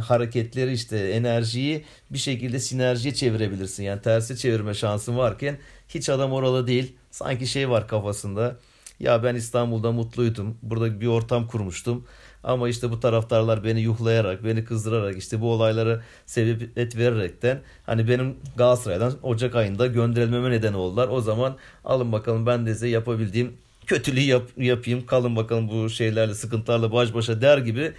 [0.03, 3.83] hareketleri işte enerjiyi bir şekilde sinerjiye çevirebilirsin.
[3.83, 5.57] Yani tersi çevirme şansın varken
[5.89, 6.95] hiç adam oralı değil.
[7.11, 8.55] Sanki şey var kafasında.
[8.99, 10.57] Ya ben İstanbul'da mutluydum.
[10.61, 12.05] Burada bir ortam kurmuştum.
[12.43, 18.35] Ama işte bu taraftarlar beni yuhlayarak, beni kızdırarak işte bu olaylara sebebiyet vererekten hani benim
[18.57, 21.07] Galatasaray'dan Ocak ayında gönderilmeme neden oldular.
[21.07, 23.53] O zaman alın bakalım ben de size yapabildiğim
[23.85, 25.05] kötülüğü yap, yapayım.
[25.05, 27.93] Kalın bakalım bu şeylerle, sıkıntılarla baş başa der gibi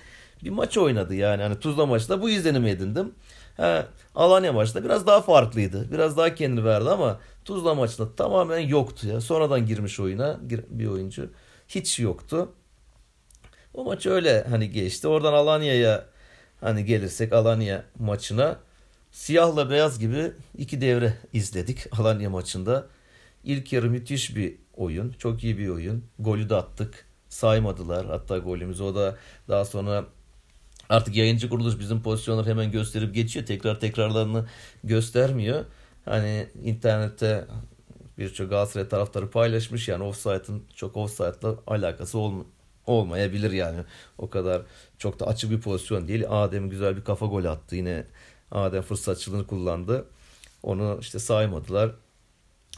[0.47, 1.43] bir maç oynadı yani.
[1.43, 3.15] Hani Tuzla maçta bu izlenimi edindim.
[3.57, 5.93] Ha, Alanya maçta biraz daha farklıydı.
[5.93, 9.21] Biraz daha kendini verdi ama Tuzla maçında tamamen yoktu ya.
[9.21, 11.31] Sonradan girmiş oyuna bir oyuncu.
[11.69, 12.53] Hiç yoktu.
[13.75, 15.09] O maç öyle hani geçti.
[15.09, 16.05] Oradan Alanya'ya
[16.61, 18.57] hani gelirsek Alanya maçına
[19.11, 22.87] siyahla beyaz gibi iki devre izledik Alanya maçında.
[23.45, 25.13] İlk yarı müthiş bir oyun.
[25.19, 26.05] Çok iyi bir oyun.
[26.19, 27.07] Golü de attık.
[27.29, 28.83] Saymadılar hatta golümüzü.
[28.83, 29.17] O da
[29.49, 30.05] daha sonra
[30.88, 33.46] artık yayıncı kuruluş bizim pozisyonları hemen gösterip geçiyor.
[33.46, 34.46] Tekrar tekrarlarını
[34.85, 35.64] göstermiyor.
[36.05, 37.44] Hani internette
[38.18, 39.88] birçok Galatasaray taraftarı paylaşmış.
[39.88, 42.46] Yani offside'ın çok offside'la alakası olm
[42.87, 43.79] olmayabilir yani.
[44.18, 44.62] O kadar
[44.99, 46.25] çok da açık bir pozisyon değil.
[46.29, 47.77] Adem güzel bir kafa gol attı.
[47.77, 48.07] Yine
[48.51, 50.05] Adem fırsatçılığını kullandı.
[50.62, 51.90] Onu işte saymadılar.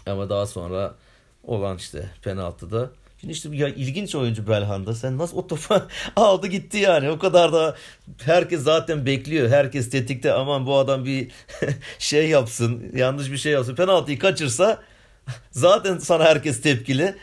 [0.07, 0.95] Ama daha sonra
[1.43, 2.91] olan işte penaltıda.
[3.21, 4.95] Şimdi işte ya ilginç oyuncu Belhanda.
[4.95, 5.83] Sen nasıl o topu
[6.17, 7.11] aldı gitti yani.
[7.11, 7.77] O kadar da
[8.25, 9.49] herkes zaten bekliyor.
[9.49, 11.31] Herkes tetikte aman bu adam bir
[11.99, 12.93] şey yapsın.
[12.95, 13.75] Yanlış bir şey yapsın.
[13.75, 14.83] Penaltıyı kaçırsa
[15.51, 17.15] Zaten sana herkes tepkili.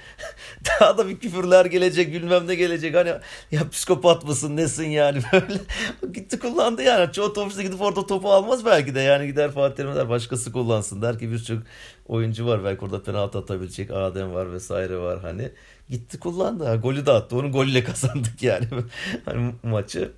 [0.65, 2.95] Daha da bir küfürler gelecek bilmem ne gelecek.
[2.95, 3.13] Hani
[3.51, 5.59] ya psikopat mısın nesin yani böyle.
[6.13, 7.11] Gitti kullandı yani.
[7.13, 8.99] Çoğu topçu gidip orada topu almaz belki de.
[8.99, 11.59] Yani gider Fatih Terim der başkası kullansın der ki birçok
[12.07, 12.63] oyuncu var.
[12.63, 13.91] Belki orada penaltı atabilecek.
[13.91, 15.51] Adem var vesaire var hani.
[15.89, 16.75] Gitti kullandı.
[16.75, 17.37] Golü de attı.
[17.37, 18.67] Onun golüyle kazandık yani.
[19.25, 20.11] hani maçı.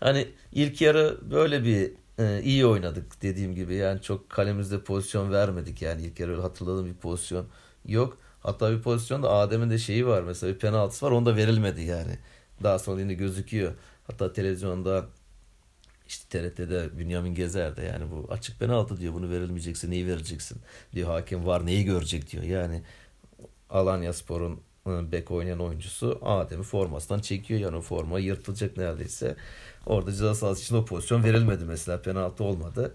[0.00, 3.74] Hani ilk yarı böyle bir e, iyi oynadık dediğim gibi.
[3.74, 5.82] Yani çok kalemizde pozisyon vermedik.
[5.82, 7.46] Yani ilk yarı hatırladığım bir pozisyon
[7.86, 8.18] yok.
[8.40, 11.10] Hatta bir pozisyonda Adem'in de şeyi var mesela bir penaltısı var.
[11.10, 12.18] Onda verilmedi yani.
[12.62, 13.72] Daha sonra yine gözüküyor.
[14.06, 15.06] Hatta televizyonda
[16.08, 19.14] işte TRT'de Bünyamin Gezer'de yani bu açık penaltı diyor.
[19.14, 20.58] Bunu verilmeyecekse neyi vereceksin
[20.92, 21.08] diyor.
[21.08, 22.44] Hakem var neyi görecek diyor.
[22.44, 22.82] Yani
[23.70, 27.60] Alanya Spor'un e, bek oynayan oyuncusu Adem'i formasından çekiyor.
[27.60, 29.36] Yani forma yırtılacak neredeyse.
[29.86, 32.02] Orada ceza sahası için o pozisyon verilmedi mesela.
[32.02, 32.94] Penaltı olmadı.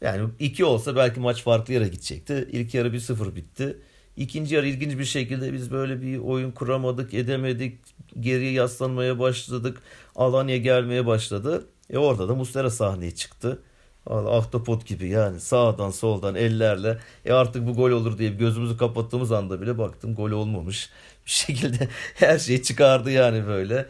[0.00, 2.48] Yani iki olsa belki maç farklı yere gidecekti.
[2.52, 3.78] İlk yarı 1-0 bitti.
[4.16, 7.78] İkinci yarı ilginç bir şekilde biz böyle bir oyun kuramadık, edemedik.
[8.20, 9.82] Geriye yaslanmaya başladık.
[10.16, 11.66] Alanya gelmeye başladı.
[11.90, 13.62] E orada da Muslera sahneye çıktı.
[14.06, 19.60] Ahtapot gibi yani sağdan soldan ellerle e artık bu gol olur diye gözümüzü kapattığımız anda
[19.60, 20.90] bile baktım gol olmamış.
[21.26, 23.86] Bir şekilde her şeyi çıkardı yani böyle.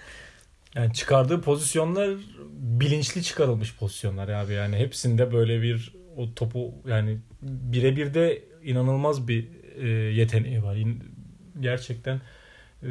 [0.75, 2.11] Yani çıkardığı pozisyonlar
[2.53, 4.53] bilinçli çıkarılmış pozisyonlar abi.
[4.53, 10.79] Yani hepsinde böyle bir o topu yani birebir de inanılmaz bir e, yeteneği var.
[11.61, 12.21] Gerçekten
[12.83, 12.89] e,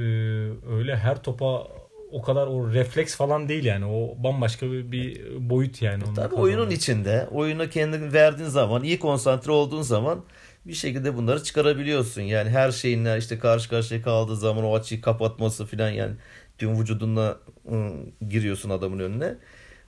[0.70, 1.68] öyle her topa
[2.14, 3.86] o kadar o refleks falan değil yani.
[3.86, 6.04] O bambaşka bir, bir boyut yani.
[6.04, 6.40] Tabii kazanmak.
[6.40, 7.28] oyunun içinde.
[7.32, 10.24] Oyuna kendini verdiğin zaman, iyi konsantre olduğun zaman
[10.66, 12.22] bir şekilde bunları çıkarabiliyorsun.
[12.22, 16.14] Yani her şeyinle işte karşı karşıya kaldığı zaman o açıyı kapatması falan yani
[16.58, 17.38] tüm vücudunla
[17.72, 17.92] ıı,
[18.30, 19.36] giriyorsun adamın önüne.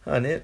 [0.06, 0.40] Hani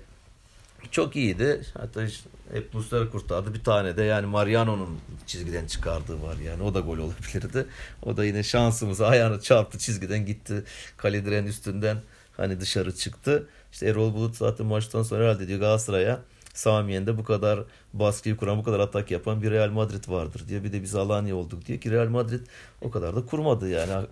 [0.91, 1.61] çok iyiydi.
[1.77, 3.53] Hatta işte hep Muslera kurtardı.
[3.53, 6.63] Bir tane de yani Mariano'nun çizgiden çıkardığı var yani.
[6.63, 7.65] O da gol olabilirdi.
[8.03, 10.63] O da yine şansımız ayağını çarptı çizgiden gitti.
[10.97, 11.97] Kale üstünden
[12.37, 13.47] hani dışarı çıktı.
[13.71, 16.19] İşte Erol Bulut zaten maçtan sonra herhalde diyor Galatasaray'a
[16.53, 17.59] Samiyen'de bu kadar
[17.93, 20.63] baskıyı kuran, bu kadar atak yapan bir Real Madrid vardır diyor.
[20.63, 22.39] Bir de biz Alanya olduk diyor ki Real Madrid
[22.81, 24.05] o kadar da kurmadı yani.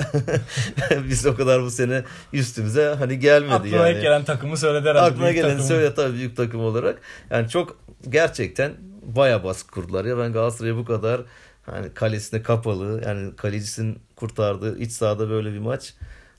[1.10, 3.86] biz o kadar bu sene üstümüze hani gelmedi Aklına yani.
[3.86, 5.14] Aklına gelen takımı söyledi herhalde.
[5.14, 7.02] Aklına gelen söyle tabii büyük takım olarak.
[7.30, 7.78] Yani çok
[8.10, 10.18] gerçekten baya baskı kurdular ya.
[10.18, 11.22] Ben Galatasaray'a bu kadar
[11.66, 15.94] hani kalesine kapalı yani kalecisinin kurtardığı iç sahada böyle bir maç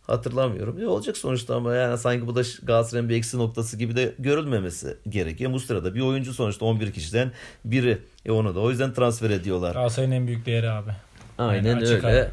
[0.06, 0.80] hatırlamıyorum.
[0.80, 4.96] Ne olacak sonuçta ama yani sanki bu da Galatasaray'ın bir eksi noktası gibi de görülmemesi
[5.08, 5.50] gerekiyor.
[5.84, 7.32] Da bir oyuncu sonuçta 11 kişiden
[7.64, 7.98] biri.
[8.26, 9.72] E onu da o yüzden transfer ediyorlar.
[9.72, 10.90] Galatasaray'ın en büyük değeri abi.
[11.38, 11.96] Aynen yani öyle.
[12.22, 12.30] Abi.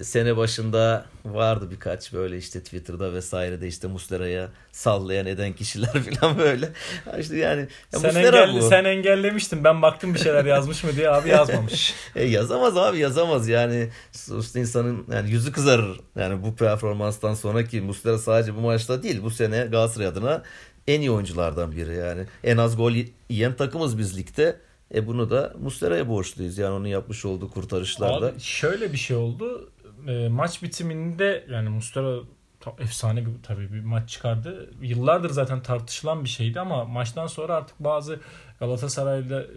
[0.00, 6.38] İşte sene başında vardı birkaç böyle işte Twitter'da vesairede işte Muslera'ya sallayan eden kişiler falan
[6.38, 6.68] böyle.
[7.18, 8.62] İşte yani ya sen, engel, bu.
[8.62, 9.64] sen engellemiştin.
[9.64, 11.94] Ben baktım bir şeyler yazmış mı diye abi yazmamış.
[12.16, 13.48] e, yazamaz abi yazamaz.
[13.48, 16.00] Yani sonuçta insanın yani yüzü kızarır.
[16.16, 19.22] Yani bu performanstan sonraki Muslera sadece bu maçta değil.
[19.22, 20.42] Bu sene Galatasaray adına
[20.88, 22.24] en iyi oyunculardan biri yani.
[22.44, 22.92] En az gol
[23.28, 24.56] yiyen takımız biz ligde.
[24.94, 26.58] E bunu da Muslera'ya borçluyuz.
[26.58, 28.26] Yani onun yapmış olduğu kurtarışlarda.
[28.26, 29.70] Abi şöyle bir şey oldu
[30.08, 32.20] e, maç bitiminde yani Mustara
[32.78, 34.70] efsane bir tabii bir maç çıkardı.
[34.82, 38.20] Yıllardır zaten tartışılan bir şeydi ama maçtan sonra artık bazı
[38.60, 39.50] Galatasaraylı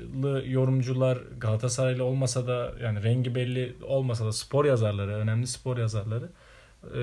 [0.46, 6.30] yorumcular Galatasaraylı olmasa da yani rengi belli olmasa da spor yazarları, önemli spor yazarları
[6.84, 7.00] e,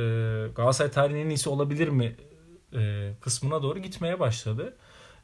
[0.55, 2.17] Galatasaray tarihinin en iyisi olabilir mi
[2.75, 4.75] e, kısmına doğru gitmeye başladı.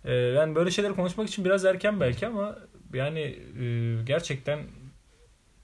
[0.05, 2.59] E, yani böyle şeyler konuşmak için biraz erken belki ama
[2.95, 3.21] yani
[3.61, 4.59] e, gerçekten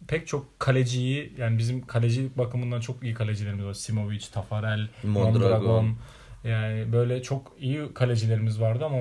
[0.09, 3.75] pek çok kaleciyi yani bizim kaleci bakımından çok iyi kalecilerimiz var.
[3.75, 5.33] Simovic, Tafarel, Mondragon.
[5.33, 5.97] Mondragon.
[6.45, 8.99] Yani böyle çok iyi kalecilerimiz vardı ama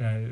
[0.00, 0.28] yani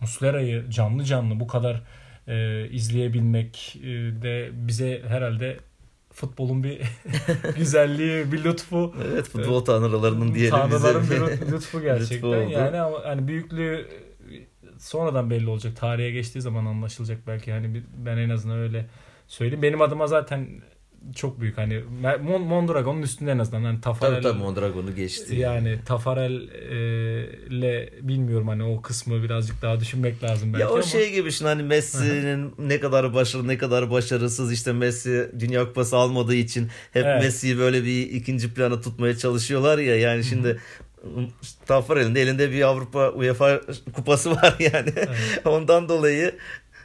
[0.00, 1.82] Muslera'yı canlı canlı bu kadar
[2.28, 3.86] e, izleyebilmek e,
[4.22, 5.58] de bize herhalde
[6.12, 6.80] futbolun bir
[7.56, 8.94] güzelliği, bir lütfu.
[9.10, 11.16] Evet futbol tanrılarının diyelim Tanrıların bize.
[11.16, 12.30] bir lütfu gerçekten.
[12.30, 13.86] lütfu yani ama hani büyüklüğü
[14.78, 15.76] sonradan belli olacak.
[15.76, 17.52] Tarihe geçtiği zaman anlaşılacak belki.
[17.52, 18.86] Hani ben en azından öyle
[19.26, 19.62] söyleyeyim.
[19.62, 20.48] Benim adıma zaten
[21.14, 21.82] çok büyük hani
[22.38, 25.36] Mondragon'un üstünde en azından hani Tafarel tabii, tabii Mondragon'u geçti.
[25.36, 26.32] Yani Tafarel
[27.50, 30.82] ile bilmiyorum hani o kısmı birazcık daha düşünmek lazım belki Ya o ama.
[30.82, 35.96] şey gibi şimdi hani Messi'nin ne kadar başarılı ne kadar başarısız işte Messi Dünya Kupası
[35.96, 37.22] almadığı için hep evet.
[37.22, 40.60] Messi'yi böyle bir ikinci plana tutmaya çalışıyorlar ya yani şimdi
[41.66, 43.60] Tafarel'in de elinde bir Avrupa UEFA
[43.92, 44.92] kupası var yani.
[44.96, 45.08] Evet.
[45.44, 46.34] Ondan dolayı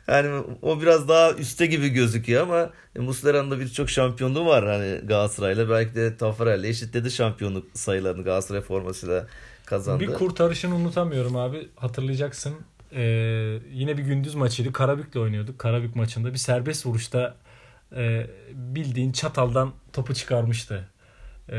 [0.08, 5.70] yani o biraz daha üste gibi gözüküyor ama Muslera'nın da birçok şampiyonluğu var hani Galatasaray'la.
[5.70, 9.28] Belki de Tafarel'le eşitledi şampiyonluk sayılarını Galatasaray formasıyla
[9.66, 10.00] kazandı.
[10.00, 11.70] Bir kurtarışını unutamıyorum abi.
[11.76, 12.54] Hatırlayacaksın.
[12.94, 13.02] Ee,
[13.72, 14.74] yine bir gündüz maçıydı.
[14.74, 15.60] Karabük'le oynuyorduk.
[15.60, 17.36] Karabük maçında bir serbest vuruşta
[17.96, 20.90] e, bildiğin çataldan topu çıkarmıştı.
[21.50, 21.54] Ee,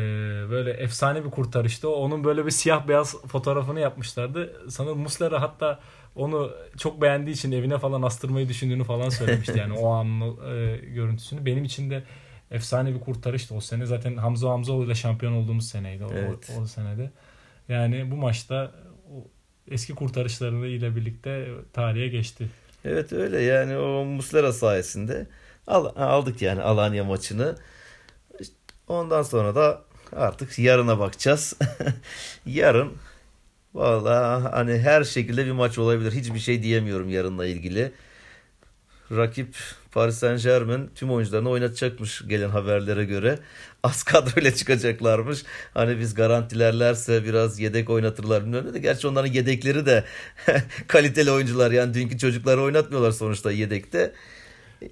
[0.51, 1.90] böyle efsane bir kurtarıştı.
[1.90, 4.71] Onun böyle bir siyah beyaz fotoğrafını yapmışlardı.
[4.71, 5.81] Sanırım Muslera hatta
[6.16, 11.47] onu çok beğendiği için evine falan astırmayı düşündüğünü falan söylemişti yani o an e, görüntüsünü.
[11.47, 12.03] Benim için de
[12.51, 13.87] efsane bir kurtarıştı o sene.
[13.87, 16.53] Zaten Hamza Hamzoğlu ile şampiyon olduğumuz seneydi o, evet.
[16.59, 17.11] o, o senede.
[17.68, 18.73] Yani bu maçta
[19.14, 19.29] o
[19.71, 22.49] eski kurtarışlarını ile birlikte tarihe geçti.
[22.85, 25.27] Evet öyle yani o Muslera sayesinde
[25.66, 27.57] aldık yani Alanya maçını.
[28.88, 29.83] Ondan sonra da
[30.16, 31.55] artık yarına bakacağız.
[32.47, 32.92] Yarın
[33.75, 36.12] Valla hani her şekilde bir maç olabilir.
[36.12, 37.92] Hiçbir şey diyemiyorum yarınla ilgili.
[39.11, 39.57] Rakip
[39.92, 43.38] Paris Saint Germain tüm oyuncularını oynatacakmış gelen haberlere göre.
[43.83, 45.42] Az kadroyla çıkacaklarmış.
[45.75, 48.79] Hani biz garantilerlerse biraz yedek oynatırlar bilmiyorum de.
[48.79, 50.05] Gerçi onların yedekleri de
[50.88, 51.71] kaliteli oyuncular.
[51.71, 54.12] Yani dünkü çocukları oynatmıyorlar sonuçta yedekte.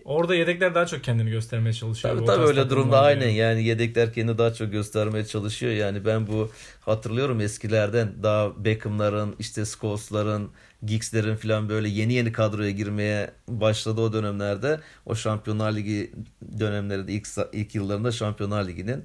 [0.05, 2.17] Orada yedekler daha çok kendini göstermeye çalışıyor.
[2.17, 3.37] Tabii tabii öyle durumda aynen yani.
[3.37, 5.73] yani yedekler kendini daha çok göstermeye çalışıyor.
[5.73, 6.51] Yani ben bu
[6.81, 10.51] hatırlıyorum eskilerden daha Beckham'ların işte Scholes'ların
[10.83, 14.81] Giggs'lerin falan böyle yeni yeni kadroya girmeye başladı o dönemlerde.
[15.07, 16.13] O Şampiyonlar Ligi
[16.59, 19.05] dönemlerinde ilk, ilk yıllarında Şampiyonlar Ligi'nin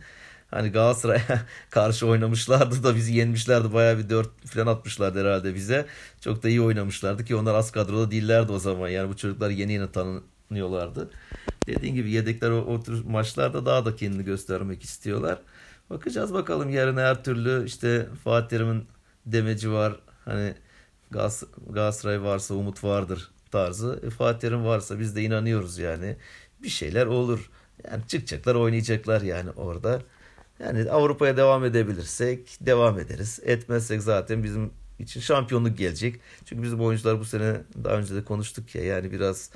[0.52, 3.74] hani Galatasaray'a karşı oynamışlardı da bizi yenmişlerdi.
[3.74, 5.86] Bayağı bir dört falan atmışlardı herhalde bize.
[6.22, 8.90] Çok da iyi oynamışlardı ki onlar az kadroda değillerdi o zaman.
[8.90, 10.24] Yani bu çocuklar yeni yeni tanın,
[10.56, 11.10] oynuyorlardı.
[11.68, 15.40] Dediğin gibi yedekler o, o tür maçlarda daha da kendini göstermek istiyorlar.
[15.90, 18.86] Bakacağız bakalım yarın her türlü işte Fatih Terim'in
[19.26, 20.00] demeci var.
[20.26, 20.54] Hani
[21.12, 24.00] Gas Galatasaray varsa umut vardır tarzı.
[24.08, 26.16] E, Fatih Terim varsa biz de inanıyoruz yani.
[26.64, 27.50] Bir şeyler olur.
[27.92, 30.02] Yani çıkacaklar oynayacaklar yani orada.
[30.60, 33.40] Yani Avrupa'ya devam edebilirsek devam ederiz.
[33.44, 36.20] Etmezsek zaten bizim için şampiyonluk gelecek.
[36.46, 39.50] Çünkü bizim oyuncular bu sene daha önce de konuştuk ya yani biraz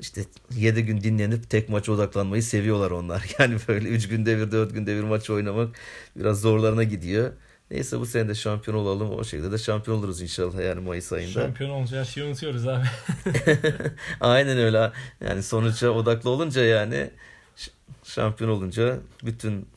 [0.00, 0.24] işte
[0.56, 3.24] 7 gün dinlenip tek maça odaklanmayı seviyorlar onlar.
[3.38, 5.76] Yani böyle 3 günde bir 4 günde bir maç oynamak
[6.16, 7.32] biraz zorlarına gidiyor.
[7.70, 9.10] Neyse bu sene de şampiyon olalım.
[9.10, 11.32] O şekilde de şampiyon oluruz inşallah yani Mayıs ayında.
[11.32, 12.84] Şampiyon olunca her şeyi unutuyoruz abi.
[14.20, 14.92] Aynen öyle.
[15.20, 17.10] Yani sonuca odaklı olunca yani
[18.04, 19.68] şampiyon olunca bütün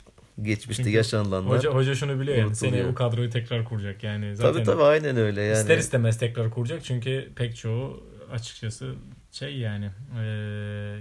[0.41, 1.57] geçmişte Çünkü yaşanılanlar.
[1.57, 4.35] Hoca, hoca şunu biliyor yani seneye bu kadroyu tekrar kuracak yani.
[4.35, 5.59] Zaten tabii tabii aynen öyle yani.
[5.59, 8.95] İster istemez tekrar kuracak çünkü pek çoğu açıkçası
[9.31, 10.23] şey yani e,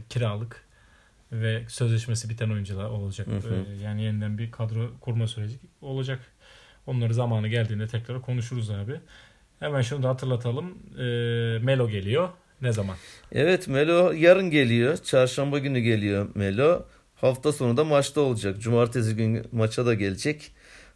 [0.09, 0.65] kiralık
[1.33, 3.27] ve sözleşmesi biten oyuncular olacak.
[3.27, 3.55] Hı hı.
[3.55, 6.21] E, yani yeniden bir kadro kurma süreci olacak.
[6.87, 9.01] Onları zamanı geldiğinde tekrar konuşuruz abi.
[9.61, 10.79] Hemen şunu da hatırlatalım.
[10.99, 11.03] E,
[11.65, 12.29] Melo geliyor.
[12.63, 12.97] Ne zaman?
[13.33, 14.97] Evet Melo yarın geliyor.
[14.97, 16.85] Çarşamba günü geliyor Melo.
[17.17, 18.61] Hafta sonu da maçta olacak.
[18.61, 20.53] Cumartesi günü maça da gelecek.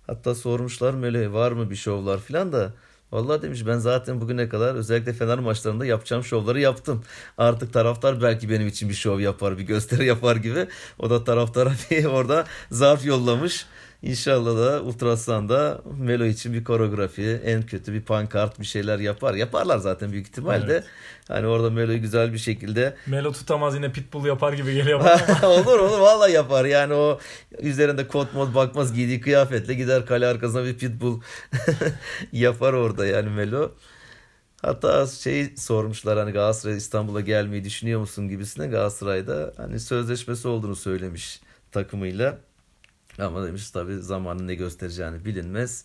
[0.07, 2.73] Hatta sormuşlar Melo'ya var mı bir şovlar falan da
[3.13, 7.05] Vallahi demiş ben zaten bugüne kadar özellikle Fener maçlarında yapacağım şovları yaptım.
[7.39, 10.67] Artık taraftar belki benim için bir şov yapar, bir gösteri yapar gibi.
[10.99, 13.67] O da taraftara bir orada zarf yollamış.
[14.03, 19.35] İnşallah da Ultrasan'da Melo için bir koreografi, en kötü bir pankart bir şeyler yapar.
[19.35, 20.73] Yaparlar zaten büyük ihtimalle.
[20.73, 20.85] Evet.
[21.29, 25.49] Hani orada Melo'yu güzel bir şekilde Melo tutamaz yine pitbull yapar gibi geliyor bana.
[25.49, 26.65] olur olur vallahi yapar.
[26.65, 27.19] Yani o
[27.59, 31.21] üzerinde kot mod bakmaz giydiği kıyafetle gider kale arkasına bir pitbull
[32.33, 33.73] yapar orada yani Melo.
[34.63, 41.41] Hatta şey sormuşlar hani Galatasaray İstanbul'a gelmeyi düşünüyor musun gibisine Galatasaray'da hani sözleşmesi olduğunu söylemiş
[41.73, 42.39] takımıyla.
[43.19, 45.85] Ama demiş tabii zamanın ne göstereceğini bilinmez.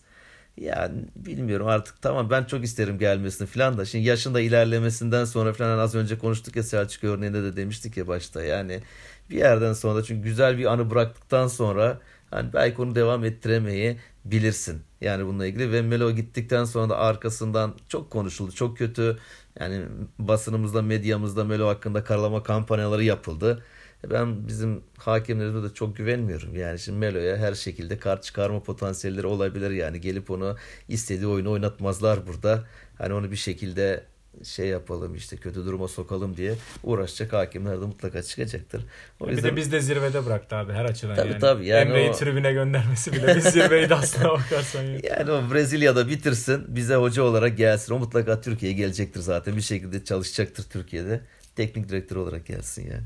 [0.58, 5.70] Yani bilmiyorum artık tamam ben çok isterim gelmesini falan da şimdi yaşında ilerlemesinden sonra falan
[5.70, 8.82] hani az önce konuştuk ya Selçuk örneğinde de demiştik ya başta yani
[9.30, 12.00] bir yerden sonra çünkü güzel bir anı bıraktıktan sonra
[12.32, 14.82] hani belki onu devam ettiremeyi bilirsin.
[15.02, 18.52] Yani bununla ilgili ve Melo gittikten sonra da arkasından çok konuşuldu.
[18.52, 19.18] Çok kötü
[19.60, 19.86] yani
[20.20, 23.64] basınımızda medyamızda Melo hakkında karalama kampanyaları yapıldı.
[24.04, 26.56] Ben bizim hakemlerimize de çok güvenmiyorum.
[26.56, 29.72] Yani şimdi Melo'ya her şekilde kart çıkarma potansiyelleri olabilir.
[29.72, 30.56] Yani gelip onu
[30.88, 32.64] istediği oyunu oynatmazlar burada.
[32.98, 34.04] Hani onu bir şekilde
[34.44, 38.82] şey yapalım işte kötü duruma sokalım diye uğraşacak hakimler de mutlaka çıkacaktır.
[39.20, 41.40] O bir de biz de zirvede bıraktı abi her açıdan tabii, yani.
[41.40, 42.14] Tabii, yani Emre'yi o...
[42.14, 44.84] tribüne göndermesi bile biz zirveydi aslına bakarsan.
[44.84, 45.02] Yani.
[45.06, 47.94] yani o Brezilya'da bitirsin bize hoca olarak gelsin.
[47.94, 51.22] O mutlaka Türkiye'ye gelecektir zaten bir şekilde çalışacaktır Türkiye'de.
[51.56, 53.04] Teknik direktör olarak gelsin yani.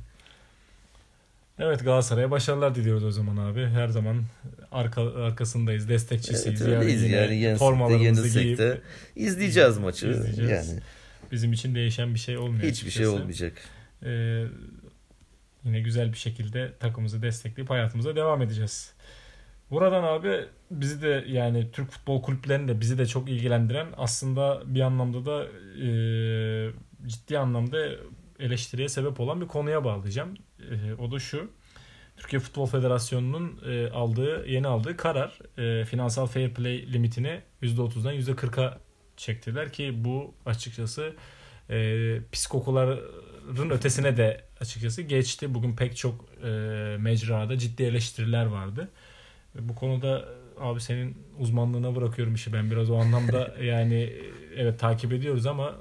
[1.64, 3.66] Evet Galatasaray'a başarılar diliyoruz o zaman abi.
[3.66, 4.24] Her zaman
[4.72, 6.62] arka, arkasındayız, destekçisiyiz.
[6.62, 8.82] Evet, öyleyiz yani, yani yensek de yenilsek de
[9.16, 10.08] izleyeceğiz maçı.
[10.08, 10.70] İzleyeceğiz.
[10.70, 10.80] Yani.
[11.32, 12.58] Bizim için değişen bir şey olmuyor.
[12.58, 12.98] Hiçbir açıkçası.
[12.98, 13.54] şey olmayacak.
[14.04, 14.44] Ee,
[15.64, 18.94] yine güzel bir şekilde takımımızı destekleyip hayatımıza devam edeceğiz.
[19.72, 24.82] Buradan abi bizi de yani Türk futbol kulüplerini de bizi de çok ilgilendiren aslında bir
[24.82, 25.46] anlamda da
[25.86, 25.90] e,
[27.08, 27.78] ciddi anlamda
[28.40, 30.34] eleştiriye sebep olan bir konuya bağlayacağım.
[30.72, 31.52] E, o da şu.
[32.18, 38.80] Türkiye Futbol Federasyonu'nun e, aldığı yeni aldığı karar e, finansal fair play limitini %30'dan %40'a
[39.18, 41.14] çektiler ki bu açıkçası
[41.70, 45.54] e, pis kokuların ötesine de açıkçası geçti.
[45.54, 46.48] Bugün pek çok e,
[47.00, 48.90] mecrada ciddi eleştiriler vardı.
[49.56, 50.26] E, bu konuda
[50.60, 54.14] abi senin uzmanlığına bırakıyorum işi ben biraz o anlamda yani
[54.56, 55.76] evet takip ediyoruz ama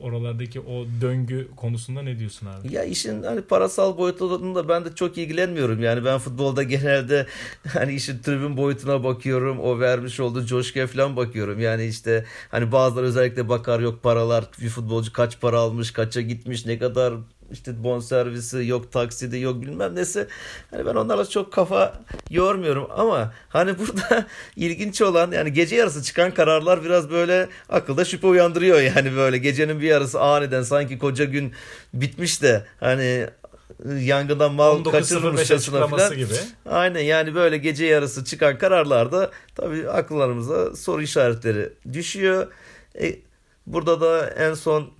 [0.00, 2.74] oralardaki o döngü konusunda ne diyorsun abi?
[2.74, 5.82] Ya işin hani parasal boyutunda ben de çok ilgilenmiyorum.
[5.82, 7.26] Yani ben futbolda genelde
[7.68, 9.60] hani işin tribün boyutuna bakıyorum.
[9.60, 11.60] O vermiş olduğu coşkuya falan bakıyorum.
[11.60, 16.66] Yani işte hani bazıları özellikle bakar yok paralar bir futbolcu kaç para almış, kaça gitmiş,
[16.66, 17.14] ne kadar
[17.52, 20.26] işte bon servisi yok taksidi yok bilmem nesi.
[20.70, 24.26] Hani ben onlarla çok kafa yormuyorum ama hani burada
[24.56, 29.80] ilginç olan yani gece yarısı çıkan kararlar biraz böyle akılda şüphe uyandırıyor yani böyle gecenin
[29.80, 31.52] bir yarısı aniden sanki koca gün
[31.94, 33.26] bitmiş de hani
[33.98, 36.14] yangından mal kaçırmışçasına falan.
[36.16, 36.34] Gibi.
[36.66, 42.46] Aynen yani böyle gece yarısı çıkan kararlarda tabii akıllarımıza soru işaretleri düşüyor.
[43.00, 43.16] E,
[43.66, 44.90] burada da en son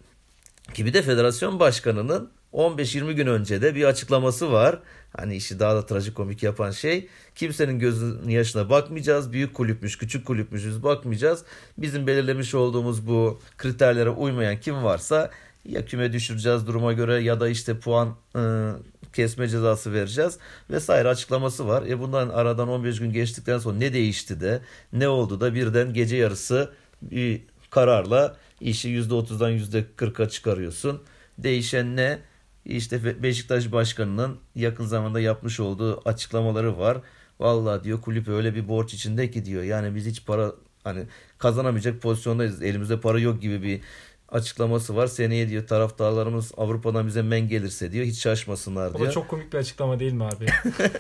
[0.74, 4.78] gibi de federasyon başkanının 15-20 gün önce de bir açıklaması var.
[5.16, 9.32] Hani işi daha da trajikomik yapan şey kimsenin gözünün yaşına bakmayacağız.
[9.32, 11.44] Büyük kulüpmüş, küçük kulüpmüşüz bakmayacağız.
[11.78, 15.30] Bizim belirlemiş olduğumuz bu kriterlere uymayan kim varsa
[15.64, 18.76] ya küme düşüreceğiz duruma göre ya da işte puan ıı,
[19.12, 20.38] kesme cezası vereceğiz
[20.70, 21.86] vesaire açıklaması var.
[21.86, 24.60] E bundan aradan 15 gün geçtikten sonra ne değişti de
[24.92, 31.02] ne oldu da birden gece yarısı bir kararla işi %30'dan %40'a çıkarıyorsun.
[31.38, 32.18] Değişen ne?
[32.66, 36.98] İşte Beşiktaş Başkanı'nın yakın zamanda yapmış olduğu açıklamaları var.
[37.40, 39.62] Vallahi diyor kulüp öyle bir borç içinde ki diyor.
[39.62, 40.52] Yani biz hiç para
[40.84, 41.04] hani
[41.38, 42.62] kazanamayacak pozisyondayız.
[42.62, 43.80] Elimizde para yok gibi bir
[44.28, 45.06] açıklaması var.
[45.06, 48.04] Seneye diyor taraftarlarımız Avrupa'dan bize men gelirse diyor.
[48.04, 49.04] Hiç şaşmasınlar diyor.
[49.04, 50.46] O da çok komik bir açıklama değil mi abi?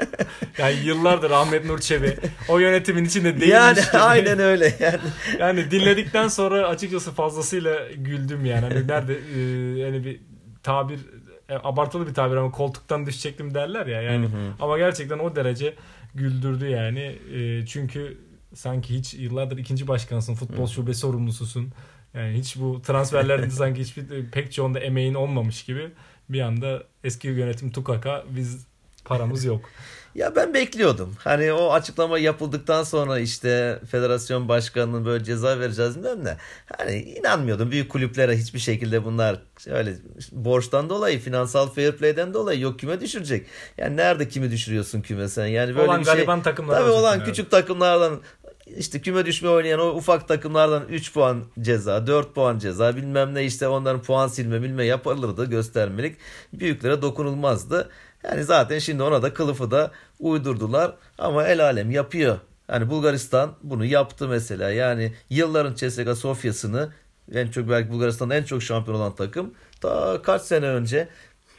[0.58, 3.98] yani yıllardır Ahmet Nur Çebi o yönetimin içinde değilmiş Yani gibi.
[3.98, 4.98] aynen öyle yani.
[5.38, 8.60] yani dinledikten sonra açıkçası fazlasıyla güldüm yani.
[8.60, 9.40] Hani nerede e,
[9.78, 10.20] yani bir
[10.62, 11.00] tabir
[11.48, 14.26] e, abartılı bir tabir ama koltuktan düşecektim derler ya yani.
[14.26, 14.52] Hı hı.
[14.60, 15.74] Ama gerçekten o derece
[16.14, 17.18] güldürdü yani.
[17.34, 18.18] E, çünkü
[18.54, 20.70] sanki hiç yıllardır ikinci başkansın, futbol hı.
[20.70, 21.72] şube sorumlususun.
[22.14, 25.90] Yani hiç bu transferlerde sanki hiçbir pek çoğunda emeğin olmamış gibi
[26.28, 28.66] bir anda eski yönetim tukaka biz
[29.04, 29.70] paramız yok.
[30.16, 31.14] Ya ben bekliyordum.
[31.18, 36.36] Hani o açıklama yapıldıktan sonra işte federasyon başkanının böyle ceza vereceğiz bilmem ne.
[36.78, 37.70] Hani inanmıyordum.
[37.70, 39.94] Büyük kulüplere hiçbir şekilde bunlar öyle
[40.32, 43.46] borçtan dolayı, finansal fair play'den dolayı yok küme düşürecek.
[43.78, 45.46] Yani nerede kimi düşürüyorsun küme sen?
[45.46, 46.14] Yani böyle olan bir şey.
[46.14, 46.80] gariban takımlar.
[46.80, 48.20] Tabii olan küçük takımlardan
[48.66, 53.44] işte küme düşme oynayan o ufak takımlardan 3 puan ceza, 4 puan ceza bilmem ne
[53.44, 56.16] işte onların puan silme bilme yapılırdı göstermelik.
[56.52, 57.90] Büyüklere dokunulmazdı.
[58.26, 62.38] Yani zaten şimdi ona da kılıfı da uydurdular ama el alem yapıyor.
[62.68, 64.70] Yani Bulgaristan bunu yaptı mesela.
[64.70, 66.92] Yani yılların CSKA Sofya'sını
[67.32, 71.08] en çok belki Bulgaristan'da en çok şampiyon olan takım ta kaç sene önce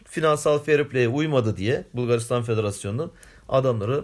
[0.05, 3.11] finansal fair play'e uymadı diye Bulgaristan Federasyonu'nun
[3.49, 4.03] adamları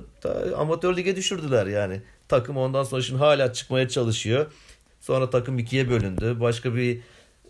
[0.57, 2.01] amatör lige düşürdüler yani.
[2.27, 4.45] Takım ondan sonra şimdi hala çıkmaya çalışıyor.
[5.01, 6.37] Sonra takım ikiye bölündü.
[6.39, 7.01] Başka bir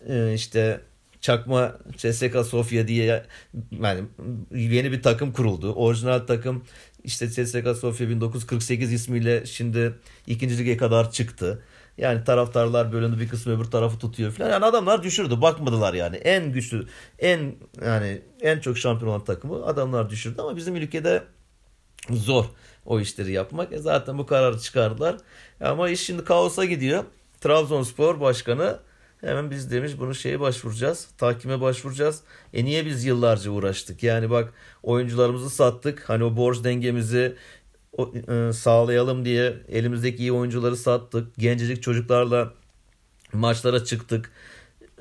[0.08, 0.80] e, işte
[1.24, 3.24] çakma CSKA Sofya diye
[3.70, 4.04] yani
[4.50, 5.72] yeni bir takım kuruldu.
[5.72, 6.64] Orijinal takım
[7.04, 9.94] işte CSKA Sofya 1948 ismiyle şimdi
[10.26, 11.62] ikinci lige kadar çıktı.
[11.98, 14.50] Yani taraftarlar bölündü bir kısmı öbür tarafı tutuyor falan.
[14.50, 15.40] Yani adamlar düşürdü.
[15.40, 16.16] Bakmadılar yani.
[16.16, 16.86] En güçlü,
[17.18, 17.54] en
[17.84, 21.22] yani en çok şampiyon olan takımı adamlar düşürdü ama bizim ülkede
[22.10, 22.44] zor
[22.86, 23.72] o işleri yapmak.
[23.72, 25.16] E zaten bu kararı çıkardılar.
[25.60, 27.04] Ama iş şimdi kaosa gidiyor.
[27.40, 28.78] Trabzonspor Başkanı
[29.24, 31.08] hemen biz demiş bunu şeye başvuracağız.
[31.18, 32.20] Takime başvuracağız.
[32.52, 34.02] E niye biz yıllarca uğraştık?
[34.02, 34.52] Yani bak
[34.82, 36.10] oyuncularımızı sattık.
[36.10, 37.36] Hani o borç dengemizi
[37.98, 41.36] e, sağlayalım diye elimizdeki iyi oyuncuları sattık.
[41.38, 42.52] Gencecik çocuklarla
[43.32, 44.30] maçlara çıktık.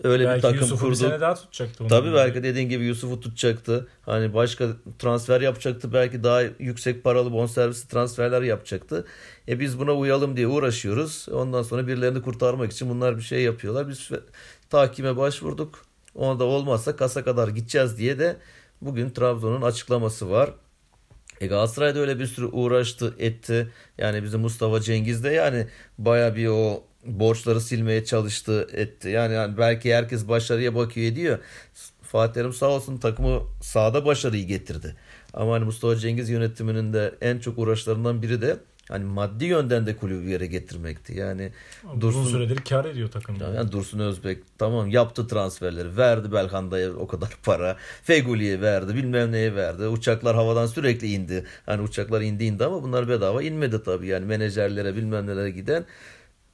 [0.03, 1.87] Öyle belki bir takım Yusuf'u bir sene daha tutacaktı.
[1.89, 2.15] Tabii gibi.
[2.15, 3.87] belki dediğin gibi Yusuf'u tutacaktı.
[4.01, 4.67] Hani başka
[4.99, 5.93] transfer yapacaktı.
[5.93, 9.05] Belki daha yüksek paralı bonservisli transferler yapacaktı.
[9.47, 11.27] E biz buna uyalım diye uğraşıyoruz.
[11.31, 13.89] Ondan sonra birilerini kurtarmak için bunlar bir şey yapıyorlar.
[13.89, 14.09] Biz
[14.69, 15.85] takime başvurduk.
[16.15, 18.37] Onda da olmazsa kasa kadar gideceğiz diye de
[18.81, 20.49] bugün Trabzon'un açıklaması var.
[21.41, 23.71] E Galatasaray'da öyle bir sürü uğraştı etti.
[23.97, 25.67] Yani bizim Mustafa Cengiz de yani
[25.97, 29.09] baya bir o borçları silmeye çalıştı etti.
[29.09, 31.39] Yani, yani belki herkes başarıya bakıyor ediyor.
[32.01, 34.95] Fatih Terim sağ olsun takımı sahada başarıyı getirdi.
[35.33, 38.57] Ama hani Mustafa Cengiz yönetiminin de en çok uğraşlarından biri de
[38.89, 41.17] hani maddi yönden de kulübü bir yere getirmekti.
[41.17, 41.51] Yani
[41.83, 43.35] Uzun Dursun, süredir kar ediyor takım.
[43.55, 45.97] Yani Dursun Özbek tamam yaptı transferleri.
[45.97, 47.77] Verdi Belhanda'ya o kadar para.
[48.03, 48.95] Feguli'ye verdi.
[48.95, 49.87] Bilmem neye verdi.
[49.87, 51.45] Uçaklar havadan sürekli indi.
[51.65, 54.07] Hani uçaklar indi indi ama bunlar bedava inmedi tabii.
[54.07, 55.85] Yani menajerlere bilmem nelere giden.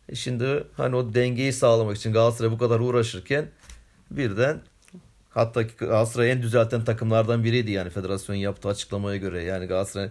[0.09, 3.45] E şimdi hani o dengeyi sağlamak için Galatasaray bu kadar uğraşırken
[4.11, 4.61] birden
[5.29, 9.43] hatta Galatasaray en düzelten takımlardan biriydi yani federasyon yaptığı açıklamaya göre.
[9.43, 10.09] Yani Galatasaray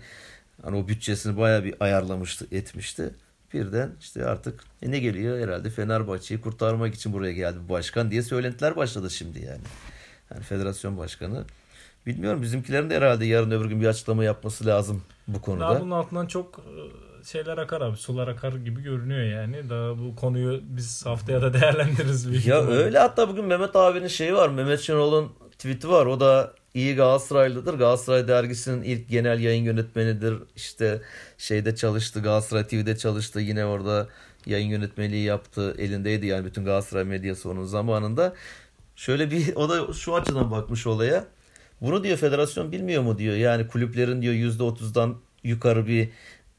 [0.62, 3.14] Hani o bütçesini baya bir ayarlamıştı, etmişti.
[3.54, 8.76] Birden işte artık e ne geliyor herhalde Fenerbahçe'yi kurtarmak için buraya geldi başkan diye söylentiler
[8.76, 9.60] başladı şimdi yani.
[10.30, 11.44] Yani federasyon başkanı.
[12.06, 15.60] Bilmiyorum bizimkilerin de herhalde yarın öbür gün bir açıklama yapması lazım bu konuda.
[15.60, 16.72] Daha bunun altından çok e,
[17.24, 17.96] şeyler akar abi.
[17.96, 19.70] Sular akar gibi görünüyor yani.
[19.70, 22.30] Daha bu konuyu biz haftaya da değerlendiririz.
[22.30, 24.48] Büyük ya öyle hatta bugün Mehmet abinin şeyi var.
[24.48, 26.06] Mehmet Şenol'un tweet'i var.
[26.06, 27.74] O da iyi Galatasaraylıdır.
[27.74, 30.34] Galatasaray dergisinin ilk genel yayın yönetmenidir.
[30.56, 31.02] İşte
[31.38, 33.40] şeyde çalıştı, Galatasaray TV'de çalıştı.
[33.40, 34.08] Yine orada
[34.46, 35.74] yayın yönetmeliği yaptı.
[35.78, 38.34] Elindeydi yani bütün Galatasaray medyası onun zamanında.
[38.96, 41.24] Şöyle bir o da şu açıdan bakmış olaya.
[41.80, 43.36] Bunu diyor federasyon bilmiyor mu diyor.
[43.36, 46.08] Yani kulüplerin diyor %30'dan yukarı bir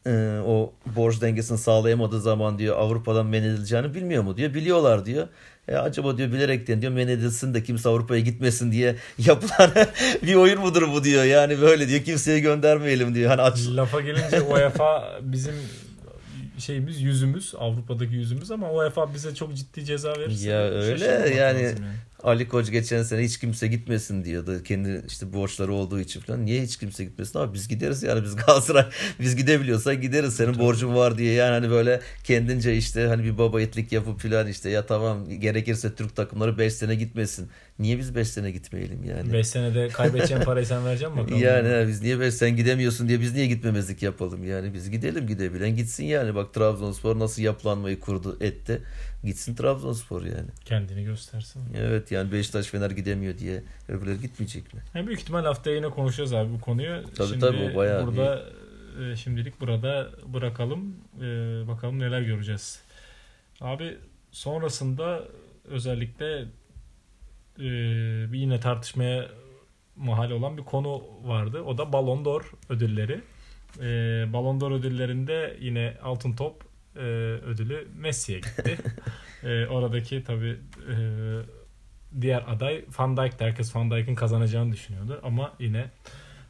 [0.08, 4.54] e, o borç dengesini sağlayamadığı zaman diyor Avrupa'dan men edileceğini bilmiyor mu diyor.
[4.54, 5.28] Biliyorlar diyor.
[5.68, 9.72] E acaba diyor bilerekten diyor men edilsin de kimse Avrupa'ya gitmesin diye yapılan
[10.24, 11.24] bir oyun mudur bu diyor.
[11.24, 13.30] Yani böyle diyor kimseye göndermeyelim diyor.
[13.30, 13.60] Hani aç...
[13.68, 15.54] Lafa gelince UEFA bizim
[16.58, 21.76] şeyimiz yüzümüz Avrupa'daki yüzümüz ama UEFA bize çok ciddi ceza verirse ya öyle yani, yani
[22.24, 24.64] Ali Koç geçen sene hiç kimse gitmesin diyordu.
[24.64, 26.46] Kendi işte borçları olduğu için falan.
[26.46, 27.40] Niye hiç kimse gitmesin?
[27.40, 28.86] Ama biz gideriz yani biz Galatasaray
[29.20, 30.36] biz gidebiliyorsak gideriz.
[30.36, 30.64] Senin Tabii.
[30.64, 34.70] borcun var diye yani hani böyle kendince işte hani bir baba etlik yapıp falan işte
[34.70, 37.50] ya tamam gerekirse Türk takımları 5 sene gitmesin.
[37.80, 39.34] Niye biz 5 sene gitmeyelim yani?
[39.34, 41.40] 5 senede kaybedeceğin parayı sen vereceksin bakalım.
[41.40, 44.74] Yani biz niye 5 sen gidemiyorsun diye biz niye gitmemezlik yapalım yani?
[44.74, 46.36] Biz gidelim gidebilen gitsin yani.
[46.36, 48.82] Bak Trabzonspor nasıl yapılanmayı kurdu etti.
[49.24, 50.50] Gitsin Trabzonspor yani.
[50.66, 51.62] Kendini göstersin.
[51.78, 54.82] Evet yani Beşiktaş Fener gidemiyor diye öbürleri gitmeyecek mi?
[54.96, 57.04] Yani büyük ihtimal haftaya yine konuşacağız abi bu konuyu.
[57.16, 58.44] Tabii Şimdi tabii o bayağı burada
[59.00, 59.12] iyi.
[59.12, 60.96] E, şimdilik burada bırakalım.
[61.18, 61.22] Ee,
[61.68, 62.82] bakalım neler göreceğiz.
[63.62, 63.98] Abi
[64.32, 65.24] sonrasında
[65.66, 66.46] özellikle
[67.60, 67.68] e,
[68.38, 69.30] yine tartışmaya
[69.96, 71.62] mahal olan bir konu vardı.
[71.62, 73.22] O da Ballon d'Or ödülleri.
[73.80, 73.86] E,
[74.34, 76.69] Ballon d'Or ödüllerinde yine altın top
[77.00, 77.02] e,
[77.46, 78.78] ödülü Messi'ye gitti.
[79.44, 80.60] e, oradaki tabi
[80.92, 80.96] e,
[82.22, 83.46] diğer aday Van Dijk'ti.
[83.46, 85.90] Herkes Van Dijk'in kazanacağını düşünüyordu ama yine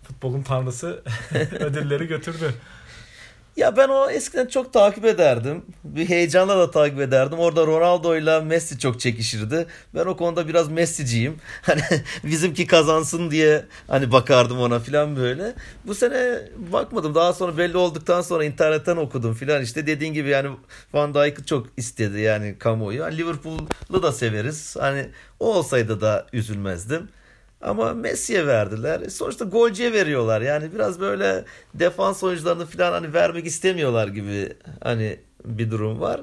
[0.04, 1.04] futbolun tanrısı
[1.60, 2.54] ödülleri götürdü.
[3.60, 5.66] Ya ben o eskiden çok takip ederdim.
[5.84, 7.40] Bir heyecanla da takip ederdim.
[7.40, 9.66] Orada Ronaldo ile Messi çok çekişirdi.
[9.96, 11.38] Ben o konuda biraz Messi'ciyim.
[11.62, 11.82] Hani
[12.24, 15.54] bizimki kazansın diye hani bakardım ona filan böyle.
[15.86, 16.42] Bu sene
[16.72, 17.16] bakmadım.
[17.16, 19.62] Daha sonra belli olduktan sonra internetten okudum filan.
[19.62, 20.50] İşte dediğin gibi yani
[20.94, 23.00] Van Dijk'ı çok istedi yani kamuoyu.
[23.00, 24.76] Yani Liverpool'u da severiz.
[24.80, 27.10] Hani o olsaydı da üzülmezdim.
[27.62, 29.02] Ama Messi'ye verdiler.
[29.02, 30.42] E sonuçta golcüye veriyorlar.
[30.42, 36.22] Yani biraz böyle defans oyuncularını falan hani vermek istemiyorlar gibi hani bir durum var.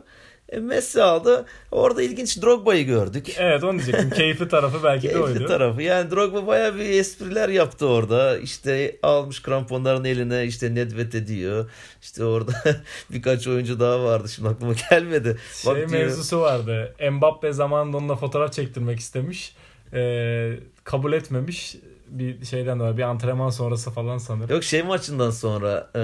[0.49, 1.47] E Messi aldı.
[1.70, 3.34] Orada ilginç Drogba'yı gördük.
[3.39, 4.11] Evet onu diyecektim.
[4.16, 5.26] Keyifli tarafı belki de oydu.
[5.26, 5.82] Keyifli tarafı.
[5.82, 8.39] Yani Drogba bayağı bir espriler yaptı orada.
[8.39, 11.70] İşte almış kramponların eline işte Nedved ediyor.
[12.03, 12.53] İşte orada
[13.11, 14.28] birkaç oyuncu daha vardı.
[14.28, 15.37] Şimdi aklıma gelmedi.
[15.55, 16.95] Şey Bak diyor, mevzusu vardı.
[17.11, 19.55] Mbappe zamanında onunla fotoğraf çektirmek istemiş.
[19.93, 20.53] Ee,
[20.84, 21.76] kabul etmemiş.
[22.09, 24.51] Bir şeyden dolayı bir antrenman sonrası falan sanırım.
[24.51, 26.03] Yok şey maçından sonra e,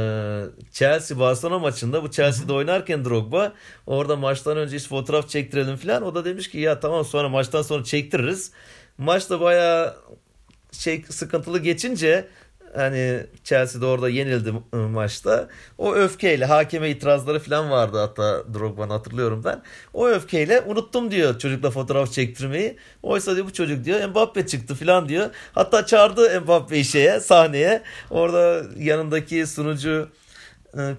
[0.72, 3.52] Chelsea Barcelona maçında bu Chelsea'de oynarken Drogba
[3.86, 6.02] orada maçtan önce işte fotoğraf çektirelim falan.
[6.02, 8.52] O da demiş ki ya tamam sonra maçtan sonra çektiririz.
[8.98, 9.96] Maçta bayağı
[10.72, 12.28] şey sıkıntılı geçince
[12.74, 15.48] hani Chelsea'de orada yenildi maçta.
[15.78, 19.62] O öfkeyle hakeme itirazları falan vardı hatta Drogba'nın hatırlıyorum ben.
[19.94, 22.76] O öfkeyle unuttum diyor çocukla fotoğraf çektirmeyi.
[23.02, 25.30] Oysa diyor bu çocuk diyor Mbappe çıktı falan diyor.
[25.52, 27.82] Hatta çağırdı Mbappe'yi şeye sahneye.
[28.10, 30.08] Orada yanındaki sunucu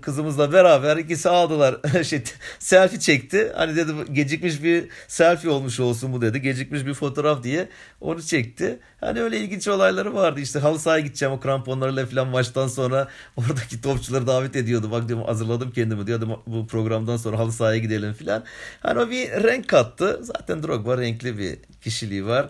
[0.01, 1.75] kızımızla beraber ikisi aldılar.
[2.03, 2.23] şey,
[2.59, 3.51] selfie çekti.
[3.55, 6.41] Hani dedi gecikmiş bir selfie olmuş olsun bu dedi.
[6.41, 7.69] Gecikmiş bir fotoğraf diye
[8.01, 8.79] onu çekti.
[8.99, 10.39] Hani öyle ilginç olayları vardı.
[10.39, 13.07] İşte halı sahaya gideceğim o kramponlarıyla falan maçtan sonra
[13.37, 14.91] oradaki topçuları davet ediyordu.
[14.91, 18.43] Bak diyorum hazırladım kendimi diyordum bu programdan sonra halı sahaya gidelim falan.
[18.79, 20.19] Hani o bir renk kattı.
[20.21, 22.49] Zaten Drogba renkli bir kişiliği var.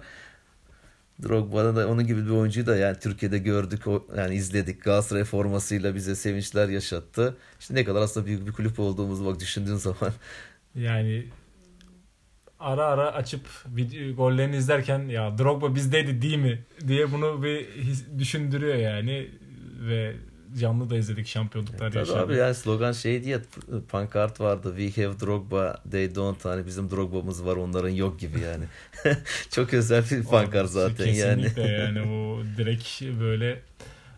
[1.23, 3.81] Drogba'da da onun gibi bir oyuncuyu da yani Türkiye'de gördük,
[4.17, 4.83] yani izledik.
[4.83, 7.37] Galatasaray formasıyla bize sevinçler yaşattı.
[7.59, 10.13] İşte ne kadar aslında büyük bir kulüp olduğumuzu bak düşündüğün zaman.
[10.75, 11.25] Yani
[12.59, 18.05] ara ara açıp video, gollerini izlerken ya Drogba bizdeydi değil mi diye bunu bir his,
[18.17, 19.29] düşündürüyor yani
[19.87, 20.15] ve
[20.59, 22.19] canlı da izledik şampiyonluklar Tabii yaşadık.
[22.21, 23.39] abi yani slogan şey diye
[23.89, 24.73] pankart vardı.
[24.77, 26.45] We have Drogba, they don't.
[26.45, 28.65] Hani bizim Drogba'mız var onların yok gibi yani.
[29.51, 31.41] Çok özel bir pankart zaten yani.
[31.43, 33.61] Kesinlikle yani o direkt böyle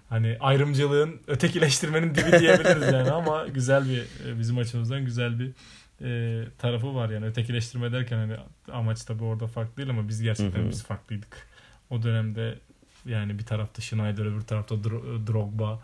[0.09, 4.03] hani ayrımcılığın ötekileştirmenin dibi diyebiliriz yani ama güzel bir
[4.39, 5.51] bizim açımızdan güzel bir
[6.01, 8.35] e, tarafı var yani ötekileştirme derken hani
[8.71, 10.69] amaç tabii orada farklı değil ama biz gerçekten Hı hı.
[10.69, 11.47] biz farklıydık.
[11.89, 12.55] O dönemde
[13.05, 15.79] yani bir tarafta Schneider öbür tarafta Dro- Drogba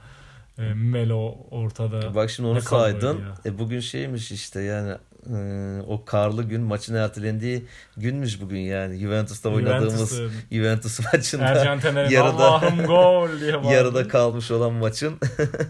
[0.61, 2.15] e, Melo ortada.
[2.15, 3.19] Bak şimdi onu saydın.
[3.45, 4.93] E bugün şeymiş işte yani
[5.29, 7.65] e, o karlı gün maçın ertelendiği
[7.97, 8.97] günmüş bugün yani.
[8.97, 13.67] Juventus'ta oynadığımız Juventus'un Juventus maçında Ercan Tener'in yarıda- Allah'ım gol diye bağırdı.
[13.73, 15.19] yarıda kalmış olan maçın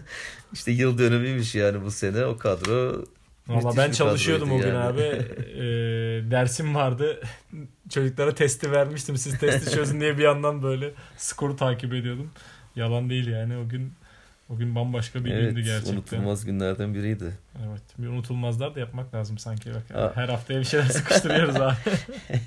[0.52, 3.04] işte yıl dönümüymüş yani bu sene o kadro.
[3.48, 4.78] Valla ben çalışıyordum o gün yani.
[4.78, 5.00] abi.
[5.02, 5.60] Ee,
[6.30, 7.20] dersim vardı.
[7.90, 9.16] Çocuklara testi vermiştim.
[9.16, 12.30] Siz testi çözün diye bir yandan böyle skoru takip ediyordum.
[12.76, 13.92] Yalan değil yani o gün
[14.52, 15.92] o gün bambaşka bir gündü Evet gerçekten.
[15.92, 17.32] unutulmaz günlerden biriydi.
[17.68, 17.82] Evet.
[17.98, 19.70] Bir unutulmazlar da yapmak lazım sanki.
[19.74, 20.12] Bak, Aa.
[20.16, 21.74] her haftaya bir şeyler sıkıştırıyoruz abi.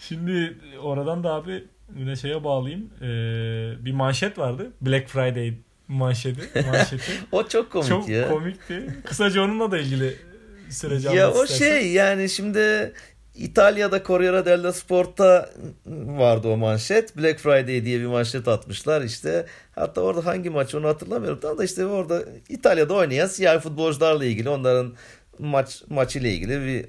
[0.00, 1.64] Şimdi oradan da abi
[1.96, 2.90] yine şeye bağlayayım.
[3.02, 4.72] Ee, bir manşet vardı.
[4.80, 5.54] Black Friday
[5.88, 6.62] manşeti.
[6.66, 7.12] manşeti.
[7.32, 8.28] O çok komik Çok ya.
[8.28, 8.86] komikti.
[9.04, 10.16] Kısaca onunla da ilgili
[10.70, 11.66] süreci Ya o istersen.
[11.80, 12.92] şey yani şimdi
[13.34, 15.50] İtalya'da Corriere dello Sport'ta
[16.06, 17.16] vardı o manşet.
[17.16, 19.46] Black Friday diye bir manşet atmışlar işte.
[19.74, 21.40] Hatta orada hangi maç onu hatırlamıyorum.
[21.40, 24.94] Tam da işte orada İtalya'da oynayan siyah futbolcularla ilgili onların
[25.38, 26.86] maç maç ile ilgili bir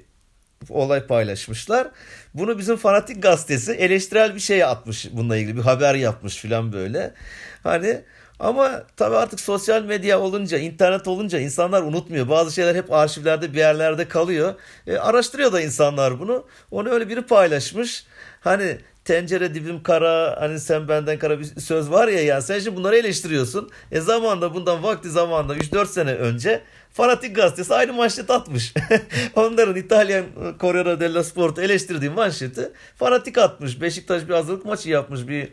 [0.70, 1.90] olay paylaşmışlar.
[2.34, 7.14] Bunu bizim Fanatik gazetesi eleştirel bir şey atmış bununla ilgili bir haber yapmış filan böyle.
[7.62, 8.02] Hani
[8.40, 12.28] ama tabii artık sosyal medya olunca, internet olunca insanlar unutmuyor.
[12.28, 14.54] Bazı şeyler hep arşivlerde bir yerlerde kalıyor.
[14.86, 16.44] E, araştırıyor da insanlar bunu.
[16.70, 18.04] Onu öyle biri paylaşmış.
[18.40, 22.76] Hani tencere dibim kara, hani sen benden kara bir söz var ya yani sen şimdi
[22.76, 23.70] bunları eleştiriyorsun.
[23.92, 26.62] E zamanda bundan vakti zamanda 3-4 sene önce
[26.92, 28.74] Fanatik gazetesi aynı manşet atmış.
[29.34, 30.24] Onların İtalyan
[30.60, 33.80] Corriere dello Sport eleştirdiği manşeti Fanatik atmış.
[33.80, 35.48] Beşiktaş bir hazırlık maçı yapmış bir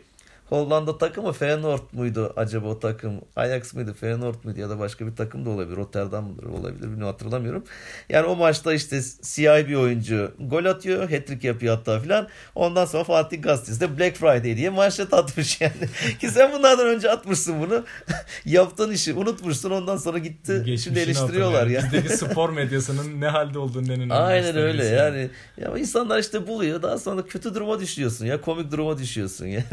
[0.48, 3.20] Hollanda takımı Feyenoord muydu acaba o takım?
[3.36, 5.76] Ajax mıydı Feyenoord muydu ya da başka bir takım da olabilir.
[5.76, 7.64] Rotterdam mıdır olabilir bilmiyorum hatırlamıyorum.
[8.08, 11.10] Yani o maçta işte siyah bir oyuncu gol atıyor.
[11.10, 12.28] Hat-trick yapıyor hatta filan.
[12.54, 15.72] Ondan sonra Fatih Gazetesi de Black Friday diye manşet atmış yani.
[16.20, 17.84] Ki sen bunlardan önce atmışsın bunu.
[18.44, 20.52] Yaptığın işi unutmuşsun ondan sonra gitti.
[20.52, 21.82] Şimdi Geçmişini eleştiriyorlar hatırlıyor.
[21.82, 21.92] ya.
[21.92, 25.30] Bizdeki spor medyasının ne halde olduğunu en Aynen öyle yani.
[25.56, 26.82] Ya insanlar işte buluyor.
[26.82, 28.40] Daha sonra kötü duruma düşüyorsun ya.
[28.40, 29.64] Komik duruma düşüyorsun yani.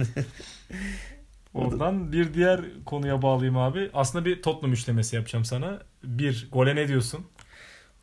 [1.54, 3.90] Oradan bir diğer konuya bağlayayım abi.
[3.94, 5.80] Aslında bir Tottenham üçlemesi yapacağım sana.
[6.04, 7.26] Bir, gole ne diyorsun?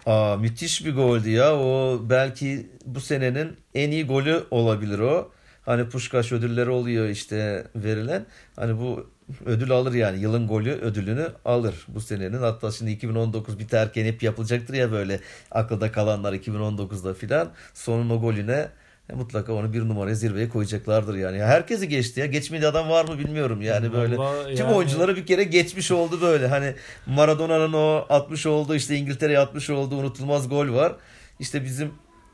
[0.07, 1.57] Aa müthiş bir goldü ya.
[1.57, 5.33] O belki bu senenin en iyi golü olabilir o.
[5.62, 8.27] Hani Puşkaş ödülleri oluyor işte verilen.
[8.57, 9.11] Hani bu
[9.47, 10.21] ödül alır yani.
[10.21, 12.39] Yılın golü ödülünü alır bu senenin.
[12.39, 17.53] Hatta şimdi 2019 biterken hep yapılacaktır ya böyle akılda kalanlar 2019'da filan.
[17.75, 18.69] Sonun o golüne
[19.15, 21.39] mutlaka onu bir numaraya zirveye koyacaklardır yani.
[21.39, 22.27] Herkesi geçti ya.
[22.27, 24.17] Geçmedi adam var mı bilmiyorum yani böyle.
[24.17, 26.47] Vallahi Tüm yani- oyuncuları bir kere geçmiş oldu böyle.
[26.49, 26.75] Hani
[27.07, 30.93] Maradona'nın o 60 oldu işte İngiltere'ye 60 oldu unutulmaz gol var.
[31.39, 31.93] İşte bizim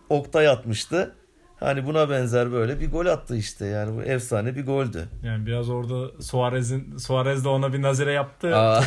[0.09, 1.14] Oktay atmıştı.
[1.61, 5.09] Hani buna benzer böyle bir gol attı işte yani bu efsane bir goldü.
[5.22, 8.57] Yani biraz orada Suarez'in Suarez de ona bir nazire yaptı.
[8.57, 8.83] Aa.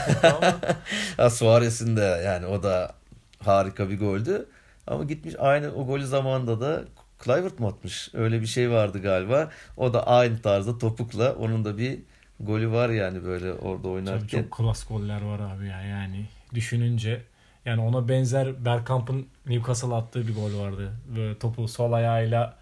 [1.17, 2.91] Ama Suarez'in de yani o da
[3.43, 4.45] harika bir goldü.
[4.87, 6.83] Ama gitmiş aynı o golü zamanında da
[7.19, 8.09] Kluivert mı atmış?
[8.13, 9.51] Öyle bir şey vardı galiba.
[9.77, 11.99] O da aynı tarzda topukla onun da bir
[12.39, 14.41] golü var yani böyle orada çok, oynarken.
[14.41, 17.21] çok klas goller var abi ya yani düşününce
[17.65, 20.93] yani ona benzer Bergkamp'ın Newcastle attığı bir gol vardı.
[21.15, 22.57] Böyle topu sol ayağıyla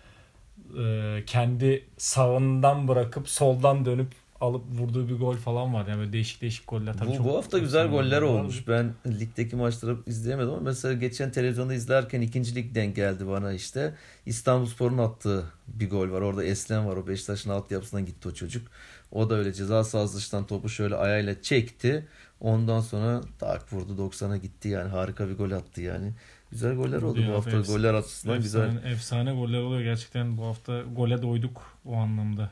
[0.79, 4.11] e, kendi sağından bırakıp soldan dönüp
[4.41, 5.87] alıp vurduğu bir gol falan var.
[5.87, 6.93] Yani böyle değişik değişik goller.
[6.97, 8.67] Tabii Bu, çok, bu hafta güzel goller olmuş.
[8.67, 13.93] Ben ligdeki maçları izleyemedim ama mesela geçen televizyonda izlerken ikinci lig denk geldi bana işte.
[14.25, 16.21] İstanbulspor'un attığı bir gol var.
[16.21, 16.97] Orada Eslem var.
[16.97, 18.67] O Beşiktaş'ın altyapısından gitti o çocuk.
[19.11, 22.07] O da öyle ceza sahası dışından topu şöyle ayağıyla çekti.
[22.39, 26.13] Ondan sonra tak vurdu 90'a gitti yani harika bir gol attı yani.
[26.51, 27.51] Güzel goller oldu Ya, bu hafta.
[27.51, 28.67] efs- Goller açısından güzel.
[28.67, 29.81] Efsane, efsane goller oluyor.
[29.81, 32.51] Gerçekten bu hafta gole doyduk o anlamda.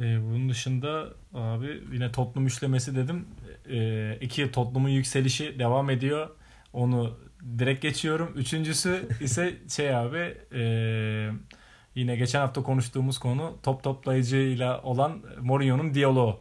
[0.00, 3.26] Ee, bunun dışında abi yine Tottenham üçlemesi dedim.
[3.70, 6.28] Ee, iki Tottenham'ın yükselişi devam ediyor.
[6.72, 7.18] Onu
[7.58, 8.32] direkt geçiyorum.
[8.36, 10.62] Üçüncüsü ise şey abi e,
[11.94, 16.40] yine geçen hafta konuştuğumuz konu top toplayıcıyla olan Mourinho'nun diyaloğu.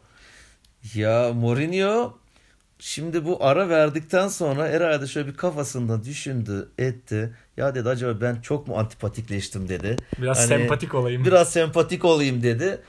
[0.95, 2.17] Ya Mourinho
[2.79, 7.35] şimdi bu ara verdikten sonra herhalde şöyle bir kafasında düşündü, etti.
[7.57, 9.95] Ya dedi acaba ben çok mu antipatikleştim dedi.
[10.19, 11.25] Biraz Hani sempatik olayım.
[11.25, 12.81] Biraz sempatik olayım dedi.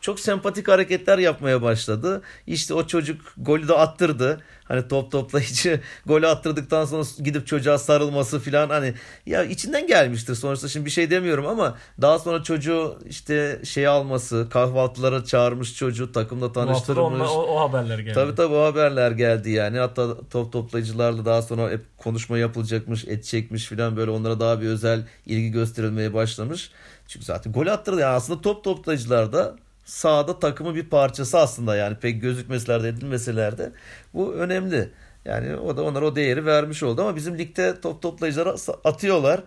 [0.00, 2.22] Çok sempatik hareketler yapmaya başladı.
[2.46, 4.40] İşte o çocuk golü de attırdı.
[4.64, 8.94] Hani top toplayıcı golü attırdıktan sonra gidip çocuğa sarılması falan hani
[9.26, 14.46] ya içinden gelmiştir sonuçta şimdi bir şey demiyorum ama daha sonra çocuğu işte şey alması
[14.50, 16.98] kahvaltılara çağırmış çocuğu takımla Bu hafta da tanıştırmış.
[17.02, 18.14] onunla- o, o haberler geldi.
[18.14, 19.78] Tabii tabii o haberler geldi yani.
[19.78, 25.06] Hatta top toplayıcılarla daha sonra hep konuşma yapılacakmış, edecekmiş falan böyle onlara daha bir özel
[25.26, 26.70] ilgi gösterilmeye başlamış.
[27.08, 28.00] Çünkü zaten gol attırdı.
[28.00, 33.58] Yani aslında top toplayıcılar da sahada takımın bir parçası aslında yani pek gözükmeseler de edilmeseler
[33.58, 33.72] de
[34.14, 34.90] bu önemli.
[35.24, 38.54] Yani o da onlara o değeri vermiş oldu ama bizim ligde top toplayıcılara
[38.84, 39.40] atıyorlar.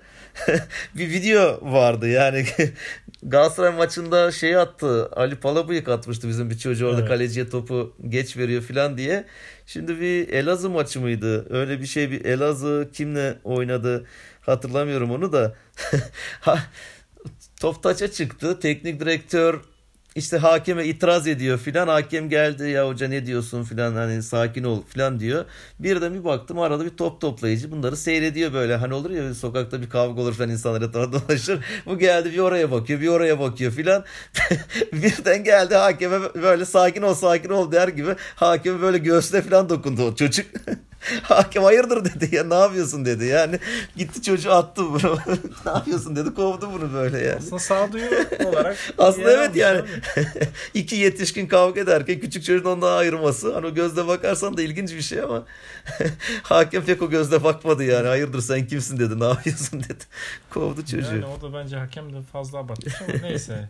[0.95, 2.45] bir video vardı yani
[3.23, 7.09] Galatasaray maçında şey attı Ali Palabıyık atmıştı bizim bir çocuğu orada Evet.
[7.09, 9.25] kaleciye topu geç veriyor falan diye.
[9.65, 11.47] Şimdi bir Elazığ maçı mıydı?
[11.49, 14.05] Öyle bir şey bir Elazığ kimle oynadı
[14.41, 15.55] hatırlamıyorum onu da.
[17.61, 18.59] Top taça çıktı.
[18.59, 19.61] Teknik direktör
[20.17, 21.87] işte hakeme itiraz ediyor filan.
[21.87, 25.45] Hakem geldi ya hoca ne diyorsun filan hani sakin ol filan diyor.
[25.79, 28.75] Birden bir baktım arada bir top toplayıcı bunları seyrediyor böyle.
[28.75, 31.59] Hani olur ya sokakta bir kavga olur falan insanlar etrafa dolaşır.
[31.85, 34.03] Bu geldi bir oraya bakıyor bir oraya bakıyor filan.
[34.93, 38.15] Birden geldi hakeme böyle sakin ol sakin ol der gibi.
[38.35, 40.45] Hakeme böyle göğsüne filan dokundu o çocuk.
[41.23, 43.59] Hakem hayırdır dedi ya ne yapıyorsun dedi yani
[43.95, 45.17] gitti çocuğu attı bunu
[45.65, 47.37] ne yapıyorsun dedi kovdu bunu böyle yani.
[47.37, 48.05] Aslında sağduyu
[48.45, 49.81] olarak Aslında evet yani
[50.73, 55.01] iki yetişkin kavga ederken küçük çocuğun ondan ayırması hani o gözle bakarsan da ilginç bir
[55.01, 55.43] şey ama
[56.43, 60.03] hakem pek o gözle bakmadı yani hayırdır sen kimsin dedi ne yapıyorsun dedi
[60.49, 61.15] kovdu çocuğu.
[61.15, 63.69] Yani o da bence hakem de fazla abartmış ama neyse.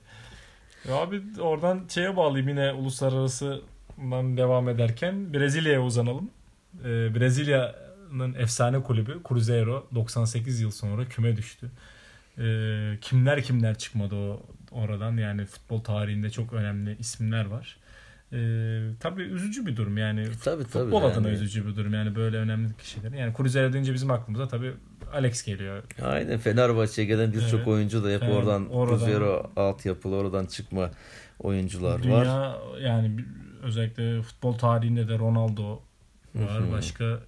[0.87, 6.29] Ya abi oradan şeye bağlayayım yine uluslararasından devam ederken Brezilya'ya uzanalım.
[6.85, 11.69] Ee, Brezilya'nın efsane kulübü Cruzeiro 98 yıl sonra küme düştü.
[12.37, 17.77] Ee, kimler kimler çıkmadı o oradan yani futbol tarihinde çok önemli isimler var.
[18.33, 21.35] Ee, tabii üzücü bir durum yani Tabii, tabii futbol adına yani.
[21.35, 23.11] üzücü bir durum yani böyle önemli kişiler.
[23.11, 24.73] Yani Cruzeiro deyince bizim aklımıza tabii
[25.13, 25.83] Alex geliyor.
[26.03, 27.67] Aynen Fenerbahçe'ye gelen birçok Evet.
[27.67, 28.97] oyuncu da hep Evet, oradan, oradan.
[28.97, 30.91] Cruzeiro altyapılı oradan çıkma
[31.39, 32.57] oyuncular Dünya var.
[32.81, 33.25] yani bir-
[33.63, 35.81] özellikle futbol tarihinde de Ronaldo
[36.45, 36.71] var.
[36.71, 37.19] Başka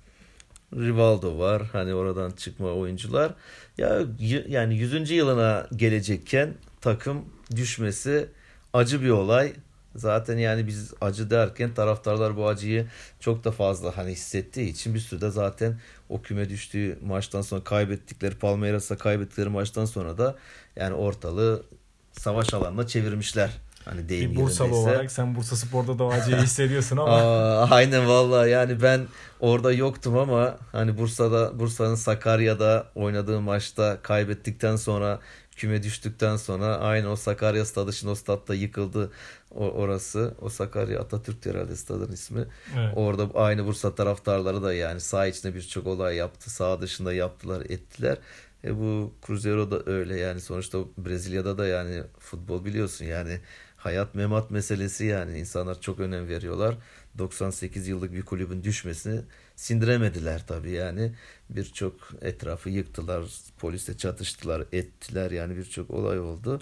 [0.75, 3.33] Rivaldo var hani oradan çıkma oyuncular.
[3.77, 4.01] Ya
[4.47, 5.11] yani 100.
[5.11, 8.29] yılına gelecekken takım düşmesi
[8.73, 9.53] acı bir olay.
[9.95, 12.87] Zaten yani biz acı derken taraftarlar bu acıyı
[13.19, 15.79] çok da fazla hani hissettiği için bir sürü de zaten
[16.09, 20.35] o küme düştüğü maçtan sonra kaybettikleri Palmeiras'a kaybettikleri maçtan sonra da
[20.75, 21.63] yani ortalığı
[22.11, 23.51] savaş alanına çevirmişler.
[23.85, 24.75] Hani deyim bir Bursalı yerindeyse.
[24.75, 29.07] olarak sen Bursa Spor'da da o acıyı hissediyorsun ama Aa, aynen vallahi yani ben
[29.39, 35.19] orada yoktum ama hani Bursa'da Bursa'nın Sakarya'da oynadığı maçta kaybettikten sonra
[35.55, 39.11] küme düştükten sonra aynı o Sakarya stadı şimdi o statta yıkıldı
[39.51, 40.33] o, orası.
[40.41, 42.45] O Sakarya Atatürk herhalde stadın ismi.
[42.77, 42.93] evet.
[42.95, 46.49] Orada aynı Bursa taraftarları da yani saha içinde birçok olay yaptı.
[46.49, 48.17] Saha dışında yaptılar ettiler.
[48.63, 53.39] E bu Cruzeiro da öyle yani sonuçta Brezilya'da da yani futbol biliyorsun yani
[53.79, 56.75] hayat memat meselesi yani insanlar çok önem veriyorlar.
[57.17, 59.21] 98 yıllık bir kulübün düşmesini
[59.55, 61.11] sindiremediler tabii yani.
[61.49, 63.25] Birçok etrafı yıktılar,
[63.59, 66.61] polisle çatıştılar, ettiler yani birçok olay oldu.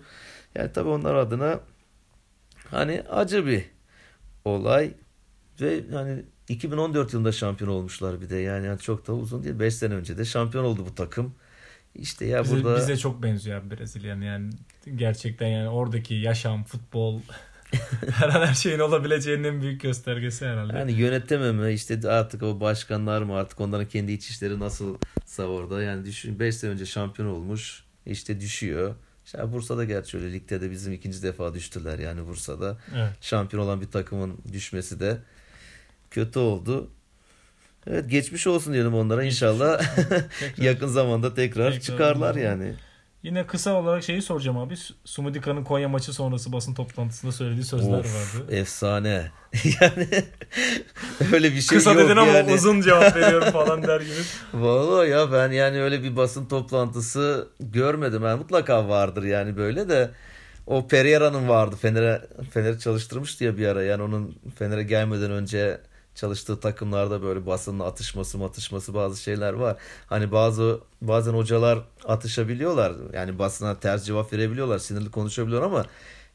[0.56, 1.60] Yani tabii onlar adına
[2.70, 3.66] hani acı bir
[4.46, 4.94] olay
[5.62, 9.76] ve hani 2014 yılında şampiyon olmuşlar bir de yani, yani çok da uzun değil 5
[9.76, 11.36] sene önce de şampiyon oldu bu takım.
[11.96, 14.50] İşte ya bize, burada bize çok benziyor abi Brezilya'nın yani
[14.96, 17.22] gerçekten yani oradaki yaşam, futbol
[18.14, 20.78] her an her şeyin olabileceğinin en büyük göstergesi herhalde.
[20.78, 24.98] Yani yönetememe işte artık o başkanlar mı artık onların kendi iç işleri nasıl
[25.40, 28.96] orada yani düşün 5 sene önce şampiyon olmuş işte düşüyor.
[29.26, 32.78] İşte Bursa'da gerçi öyle ligde de bizim ikinci defa düştüler yani Bursa'da.
[32.96, 33.10] Evet.
[33.22, 35.18] Şampiyon olan bir takımın düşmesi de
[36.12, 36.90] kötü oldu.
[37.88, 39.82] Evet geçmiş olsun diyelim onlara inşallah
[40.58, 42.40] yakın zamanda tekrar, Tekrar çıkarlar olmalı.
[42.40, 42.74] yani.
[43.28, 44.74] Yine kısa olarak şeyi soracağım abi.
[45.06, 48.56] Sumudika'nın Konya maçı sonrası basın toplantısında söylediği sözler Of, vardı.
[48.56, 49.32] efsane.
[49.82, 50.08] yani
[51.34, 52.54] öyle bir şey Kısa yok dedin ama yani.
[52.54, 54.14] uzun cevap veriyorum falan der gibi.
[54.54, 58.24] Vallahi ya ben yani öyle bir basın toplantısı görmedim.
[58.24, 60.12] Yani mutlaka vardır yani böyle de
[60.68, 61.76] o Pereira'nın vardı.
[61.82, 62.22] Fener'e
[62.52, 63.84] Fener'i çalıştırmıştı ya bir ara.
[63.84, 65.82] Yani onun Fener'e gelmeden önce
[66.18, 69.78] çalıştığı takımlarda böyle basının atışması matışması bazı şeyler var.
[70.08, 72.94] Hani bazı bazen hocalar atışabiliyorlar.
[73.14, 74.80] Yani basına ters cevap verebiliyorlar.
[74.80, 75.86] Sinirli konuşabiliyor ama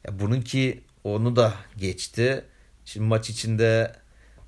[0.07, 2.45] ya bununki onu da geçti.
[2.85, 3.95] Şimdi maç içinde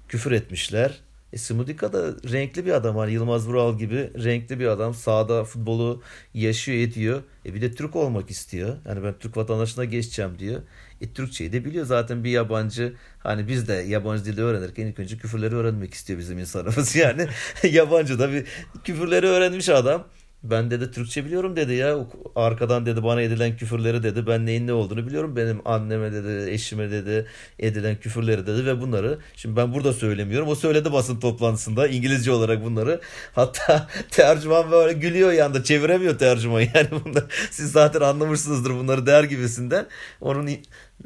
[0.08, 1.02] küfür etmişler.
[1.36, 4.94] E Smudika da renkli bir adam hani Yılmaz Vural gibi renkli bir adam.
[4.94, 6.02] Sahada futbolu
[6.34, 7.24] yaşıyor ediyor.
[7.46, 8.76] E bir de Türk olmak istiyor.
[8.88, 10.62] Yani ben Türk vatandaşına geçeceğim diyor.
[11.02, 12.94] E Türkçeyi de biliyor zaten bir yabancı.
[13.20, 16.96] Hani biz de yabancı dili öğrenirken ilk önce küfürleri öğrenmek istiyor bizim insanımız.
[17.06, 17.28] Yani
[17.64, 18.46] yabancı da bir
[18.84, 20.08] küfürleri öğrenmiş adam.
[20.50, 21.98] Ben dedi Türkçe biliyorum dedi ya.
[22.36, 24.28] Arkadan dedi bana edilen küfürleri dedi.
[24.28, 25.36] Ben neyin ne olduğunu biliyorum.
[25.36, 27.26] Benim anneme dedi, eşime dedi
[27.60, 30.48] edilen küfürleri dedi ve bunları şimdi ben burada söylemiyorum.
[30.48, 33.02] O söyledi basın toplantısında İngilizce olarak bunları.
[33.36, 36.56] Hatta tercüman böyle gülüyor yanda çeviremiyor tercüman.
[36.76, 39.86] Yani bunlar siz zaten anlamışsınızdır bunları der gibisinden.
[40.22, 40.50] Onun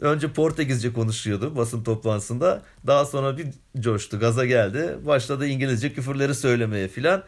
[0.01, 2.61] önce Portekizce konuşuyordu basın toplantısında.
[2.87, 3.47] Daha sonra bir
[3.79, 4.97] coştu, gaza geldi.
[5.05, 7.23] Başladı İngilizce küfürleri söylemeye filan.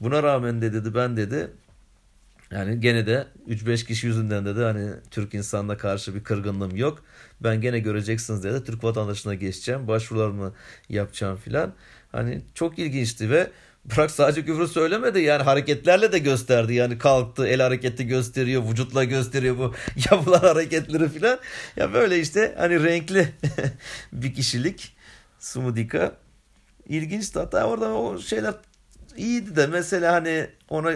[0.00, 1.50] Buna rağmen de dedi ben dedi
[2.50, 7.04] yani gene de 3-5 kişi yüzünden dedi hani Türk insanına karşı bir kırgınlığım yok.
[7.40, 8.64] Ben gene göreceksiniz dedi.
[8.64, 9.88] Türk vatandaşına geçeceğim.
[9.88, 10.54] Başvurularımı
[10.88, 11.72] yapacağım filan.
[12.12, 13.50] Hani çok ilginçti ve
[13.84, 16.74] bırak sadece küfür söylemedi yani hareketlerle de gösterdi.
[16.74, 19.74] Yani kalktı el hareketi gösteriyor, vücutla gösteriyor bu
[20.10, 21.38] yapılan hareketleri filan.
[21.76, 23.28] Ya böyle işte hani renkli
[24.12, 24.96] bir kişilik
[25.38, 26.12] Sumudika.
[26.88, 28.54] İlginçti hatta orada o şeyler
[29.16, 30.92] iyiydi de mesela hani ona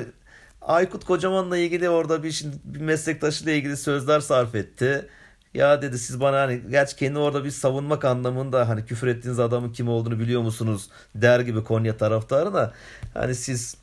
[0.62, 5.06] Aykut Kocaman'la ilgili orada bir, şimdi bir meslektaşıyla ilgili sözler sarf etti.
[5.54, 9.72] Ya dedi siz bana hani gerçi kendi orada bir savunmak anlamında hani küfür ettiğiniz adamın
[9.72, 12.72] kim olduğunu biliyor musunuz der gibi Konya taraftarı da
[13.14, 13.76] hani siz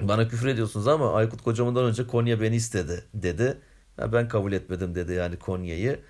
[0.00, 3.58] bana küfür ediyorsunuz ama Aykut Kocaman'dan önce Konya beni istedi dedi.
[3.98, 6.00] Ya ben kabul etmedim dedi yani Konya'yı.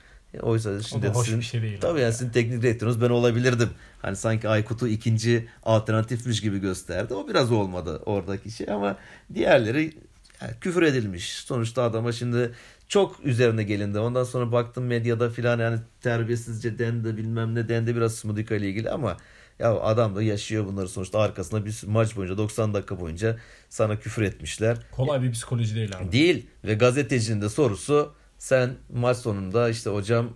[0.41, 1.81] Oysa şimdi o sizin, şey değil.
[1.81, 3.69] Tabii yani sizin teknik direktörünüz ben olabilirdim.
[4.03, 7.15] Hani sanki Aykut'u ikinci alternatifmiş gibi gösterdi.
[7.15, 8.97] O biraz olmadı oradaki şey ama
[9.35, 9.93] diğerleri
[10.43, 11.35] yani küfür edilmiş.
[11.35, 12.53] Sonuçta adama şimdi
[12.89, 13.99] çok üzerine gelindi.
[13.99, 18.91] Ondan sonra baktım medyada filan yani terbiyesizce dendi bilmem ne dendi biraz Smudika ile ilgili
[18.91, 19.17] ama
[19.59, 24.23] ya adam da yaşıyor bunları sonuçta arkasında bir maç boyunca 90 dakika boyunca sana küfür
[24.23, 24.79] etmişler.
[24.91, 26.13] Kolay bir psikoloji değil abi.
[26.13, 30.29] Değil ve gazetecinin de sorusu sen maç sonunda işte hocam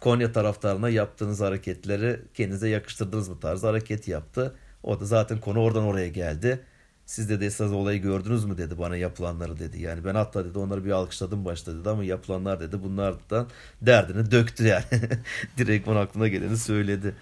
[0.00, 4.54] Konya taraftarına yaptığınız hareketleri kendinize yakıştırdınız bu tarz hareket yaptı.
[4.82, 6.60] O da zaten konu oradan oraya geldi.
[7.06, 9.82] Siz de esas olayı gördünüz mü dedi bana yapılanları dedi.
[9.82, 13.48] Yani ben hatta dedi onları bir alkışladım başta dedi ama yapılanlar dedi bunlardan
[13.82, 14.84] derdini döktü yani.
[15.58, 17.14] Direkt bana aklına geleni söyledi.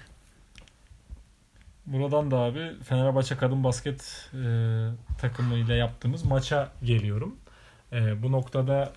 [1.87, 4.45] Buradan da abi Fenerbahçe kadın basket e,
[5.19, 7.37] takımıyla yaptığımız maça geliyorum.
[7.93, 8.93] E, bu noktada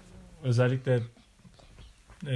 [0.46, 1.00] özellikle
[2.28, 2.36] e,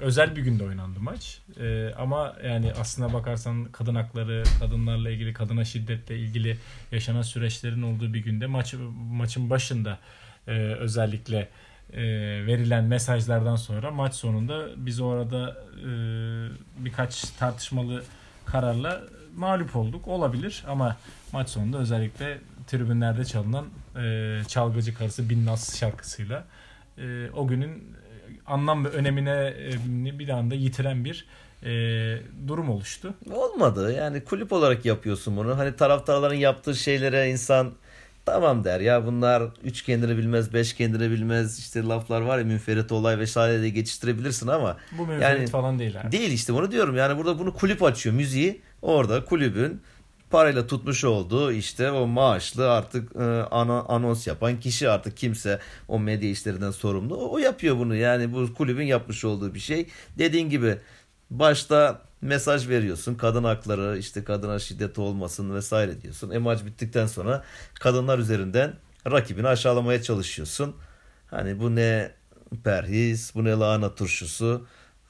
[0.00, 1.38] özel bir günde oynandı maç.
[1.60, 6.58] E, ama yani aslına bakarsan kadın hakları, kadınlarla ilgili, kadına şiddetle ilgili
[6.92, 8.74] yaşanan süreçlerin olduğu bir günde maç
[9.10, 9.98] maçın başında
[10.46, 11.48] e, özellikle
[11.92, 12.02] e,
[12.46, 15.88] verilen mesajlardan sonra maç sonunda biz orada e,
[16.84, 18.04] birkaç tartışmalı
[18.46, 19.02] kararla
[19.36, 20.08] mağlup olduk.
[20.08, 20.96] Olabilir ama
[21.32, 26.44] maç sonunda özellikle tribünlerde çalınan e, Çalgıcı Karısı Binnaz şarkısıyla
[27.02, 27.84] e, o günün
[28.46, 29.54] anlam ve önemine
[30.08, 31.26] e, bir anda yitiren bir
[31.62, 31.70] e,
[32.48, 33.14] durum oluştu.
[33.32, 35.58] Olmadı yani kulüp olarak yapıyorsun bunu.
[35.58, 37.72] Hani taraftarların yaptığı şeylere insan
[38.32, 42.92] Tamam der ya bunlar üç kendini bilmez, beş kendini bilmez işte laflar var ya münferit
[42.92, 46.12] olay vesaire de geçiştirebilirsin ama Bu münferit yani falan değil abi.
[46.12, 49.80] değil işte bunu diyorum yani burada bunu kulüp açıyor müziği orada kulübün
[50.30, 53.24] parayla tutmuş olduğu işte o maaşlı artık e,
[53.88, 55.58] anons yapan kişi artık kimse
[55.88, 57.16] o medya işlerinden sorumlu.
[57.16, 57.94] O, o yapıyor bunu.
[57.96, 59.86] Yani bu kulübün yapmış olduğu bir şey.
[60.18, 60.78] Dediğin gibi
[61.30, 66.30] başta mesaj veriyorsun kadın hakları işte kadına şiddet olmasın vesaire diyorsun.
[66.30, 67.44] E maç bittikten sonra
[67.80, 68.74] kadınlar üzerinden
[69.10, 70.76] rakibini aşağılamaya çalışıyorsun.
[71.26, 72.10] Hani bu ne
[72.64, 74.66] perhis bu ne lahana turşusu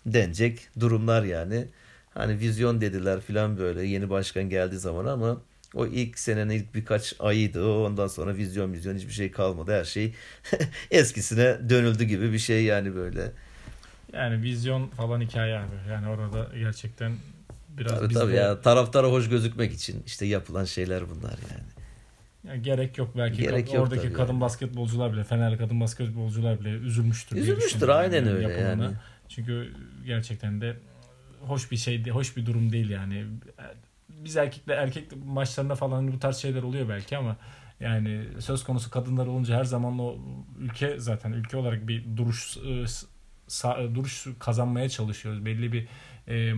[0.07, 1.69] denecek durumlar yani.
[2.19, 5.37] Hani vizyon dediler filan böyle yeni başkan geldiği zaman ama
[5.75, 7.67] o ilk senenin ilk birkaç ayıydı.
[7.67, 9.73] Ondan sonra vizyon vizyon hiçbir şey kalmadı.
[9.79, 10.15] Her şey
[10.91, 13.33] eskisine dönüldü gibi bir şey yani böyle.
[14.13, 15.91] Yani vizyon falan hikaye abi.
[15.91, 17.13] Yani orada gerçekten
[17.69, 21.69] biraz Tabii tabii de- ya taraftara hoş gözükmek için işte yapılan şeyler bunlar yani.
[22.49, 24.41] Yani gerek yok belki Gerek yok oradaki kadın yani.
[24.41, 27.37] basketbolcular bile Fenerli kadın basketbolcular bile üzülmüştür.
[27.37, 28.85] Üzülmüştür, aynen öyle yapımına.
[28.85, 28.95] yani.
[29.29, 29.73] Çünkü
[30.07, 30.77] gerçekten de
[31.47, 33.27] hoş bir şey hoş bir durum değil yani.
[34.09, 37.37] Biz erkekle erkek maçlarında falan bu tarz şeyler oluyor belki ama
[37.81, 40.17] yani söz konusu kadınlar olunca her zaman o
[40.59, 42.85] ülke zaten ülke olarak bir duruş e,
[43.49, 45.45] sa- duruş kazanmaya çalışıyoruz.
[45.47, 45.89] Belli bir
[46.29, 46.53] e,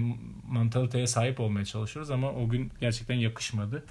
[0.48, 3.84] mantaliteye sahip olmaya çalışıyoruz ama o gün gerçekten yakışmadı.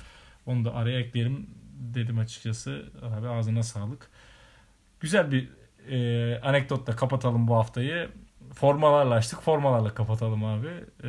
[0.46, 2.86] Onu da araya ekleyelim dedim açıkçası.
[3.02, 4.10] Abi ağzına sağlık.
[5.00, 5.50] Güzel bir
[5.90, 8.10] e, anekdotla kapatalım bu haftayı.
[8.60, 9.41] Formalarla açtık.
[9.41, 10.68] Formalarla kapatalım abi.
[11.03, 11.07] E,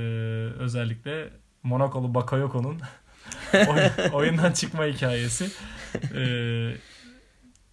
[0.58, 1.28] özellikle
[1.62, 2.80] Monakolu Bakayoko'nun
[3.54, 5.50] oy- oyundan çıkma hikayesi.
[6.16, 6.22] E,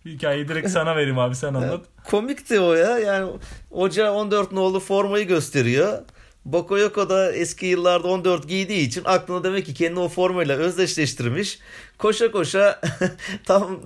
[0.05, 1.85] hikayeyi direkt sana vereyim abi sen anlat.
[2.03, 2.99] Komikti o ya.
[2.99, 3.31] Yani
[3.69, 5.99] hoca 14 nolu formayı gösteriyor.
[6.45, 11.59] Bakayoko da eski yıllarda 14 giydiği için aklına demek ki kendini o formayla özdeşleştirmiş.
[11.97, 12.81] Koşa koşa
[13.45, 13.79] tam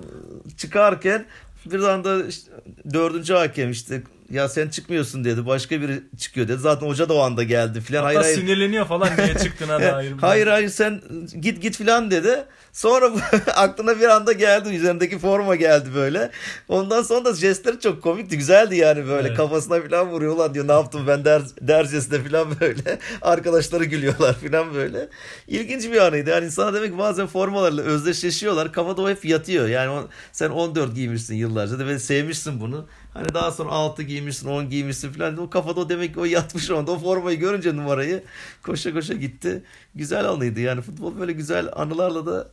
[0.57, 1.25] çıkarken
[1.65, 2.51] bir anda işte
[2.93, 5.45] dördüncü hakem işte ya sen çıkmıyorsun dedi.
[5.45, 6.57] Başka biri çıkıyor dedi.
[6.57, 8.03] Zaten hoca da o anda geldi filan.
[8.03, 10.11] Hatta sinirleniyor falan niye çıktığına dair.
[10.21, 11.01] hayır hayır sen
[11.41, 12.43] git git filan dedi.
[12.73, 13.11] Sonra
[13.55, 14.69] aklına bir anda geldi.
[14.69, 16.31] Üzerindeki forma geldi böyle.
[16.67, 18.37] Ondan sonra da jestleri çok komikti.
[18.37, 19.27] Güzeldi yani böyle.
[19.27, 19.37] Evet.
[19.37, 20.35] Kafasına filan vuruyor.
[20.35, 22.99] Ulan diyor ne yaptım ben der, dercesine filan böyle.
[23.21, 25.09] Arkadaşları gülüyorlar filan böyle.
[25.47, 26.29] İlginç bir anıydı.
[26.29, 28.73] Yani insana demek bazen formalarla özdeşleşiyorlar.
[28.73, 29.67] Kafada o hep yatıyor.
[29.67, 32.85] Yani sen 14 giymişsin yıllarca da ve sevmişsin bunu.
[33.13, 35.37] Hani daha sonra 6 giymişsin 10 giymişsin filan.
[35.37, 36.91] O kafada o demek ki o yatmış onda.
[36.91, 38.23] O formayı görünce numarayı
[38.63, 39.63] koşa koşa gitti.
[39.95, 40.59] Güzel anıydı.
[40.59, 42.47] Yani futbol böyle güzel anılarla da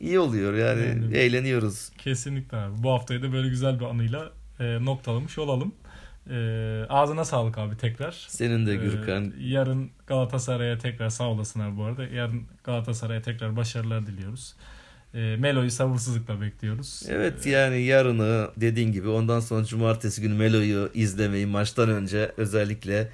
[0.00, 0.54] iyi oluyor.
[0.54, 1.90] Yani Yani- eğleniyoruz.
[1.98, 2.82] Kesinlikle abi.
[2.82, 5.74] Bu haftayı da böyle güzel bir anıyla e, noktalamış olalım.
[6.30, 6.36] E,
[6.88, 8.26] ağzına sağlık abi tekrar.
[8.28, 9.32] Senin de Ee, Gürkan.
[9.38, 12.04] yarın Galatasaray'a tekrar sağ olasın abi bu arada.
[12.04, 14.54] Yarın Galatasaray'a tekrar başarılar diliyoruz.
[15.14, 17.02] E, Melo'yu sabırsızlıkla bekliyoruz.
[17.08, 23.08] Evet yani yarını dediğin gibi ondan sonra cumartesi günü Melo'yu izlemeyi maçtan önce özellikle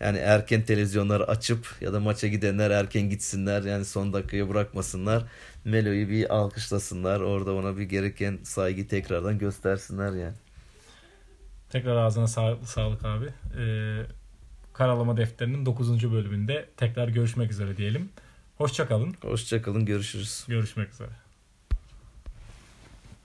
[0.00, 5.24] yani erken televizyonları açıp ya da maça gidenler erken gitsinler yani son dakikaya bırakmasınlar.
[5.66, 7.20] Melo'yu bir alkışlasınlar.
[7.20, 10.34] Orada ona bir gereken saygı tekrardan göstersinler yani.
[11.70, 13.26] Tekrar ağzına sağ- sağlık abi.
[13.60, 13.64] E,
[14.72, 16.12] Karalama Defteri'nin 9.
[16.12, 18.08] bölümünde tekrar görüşmek üzere diyelim.
[18.58, 19.14] Hoşçakalın.
[19.22, 20.44] Hoşçakalın görüşürüz.
[20.48, 21.25] Görüşmek üzere.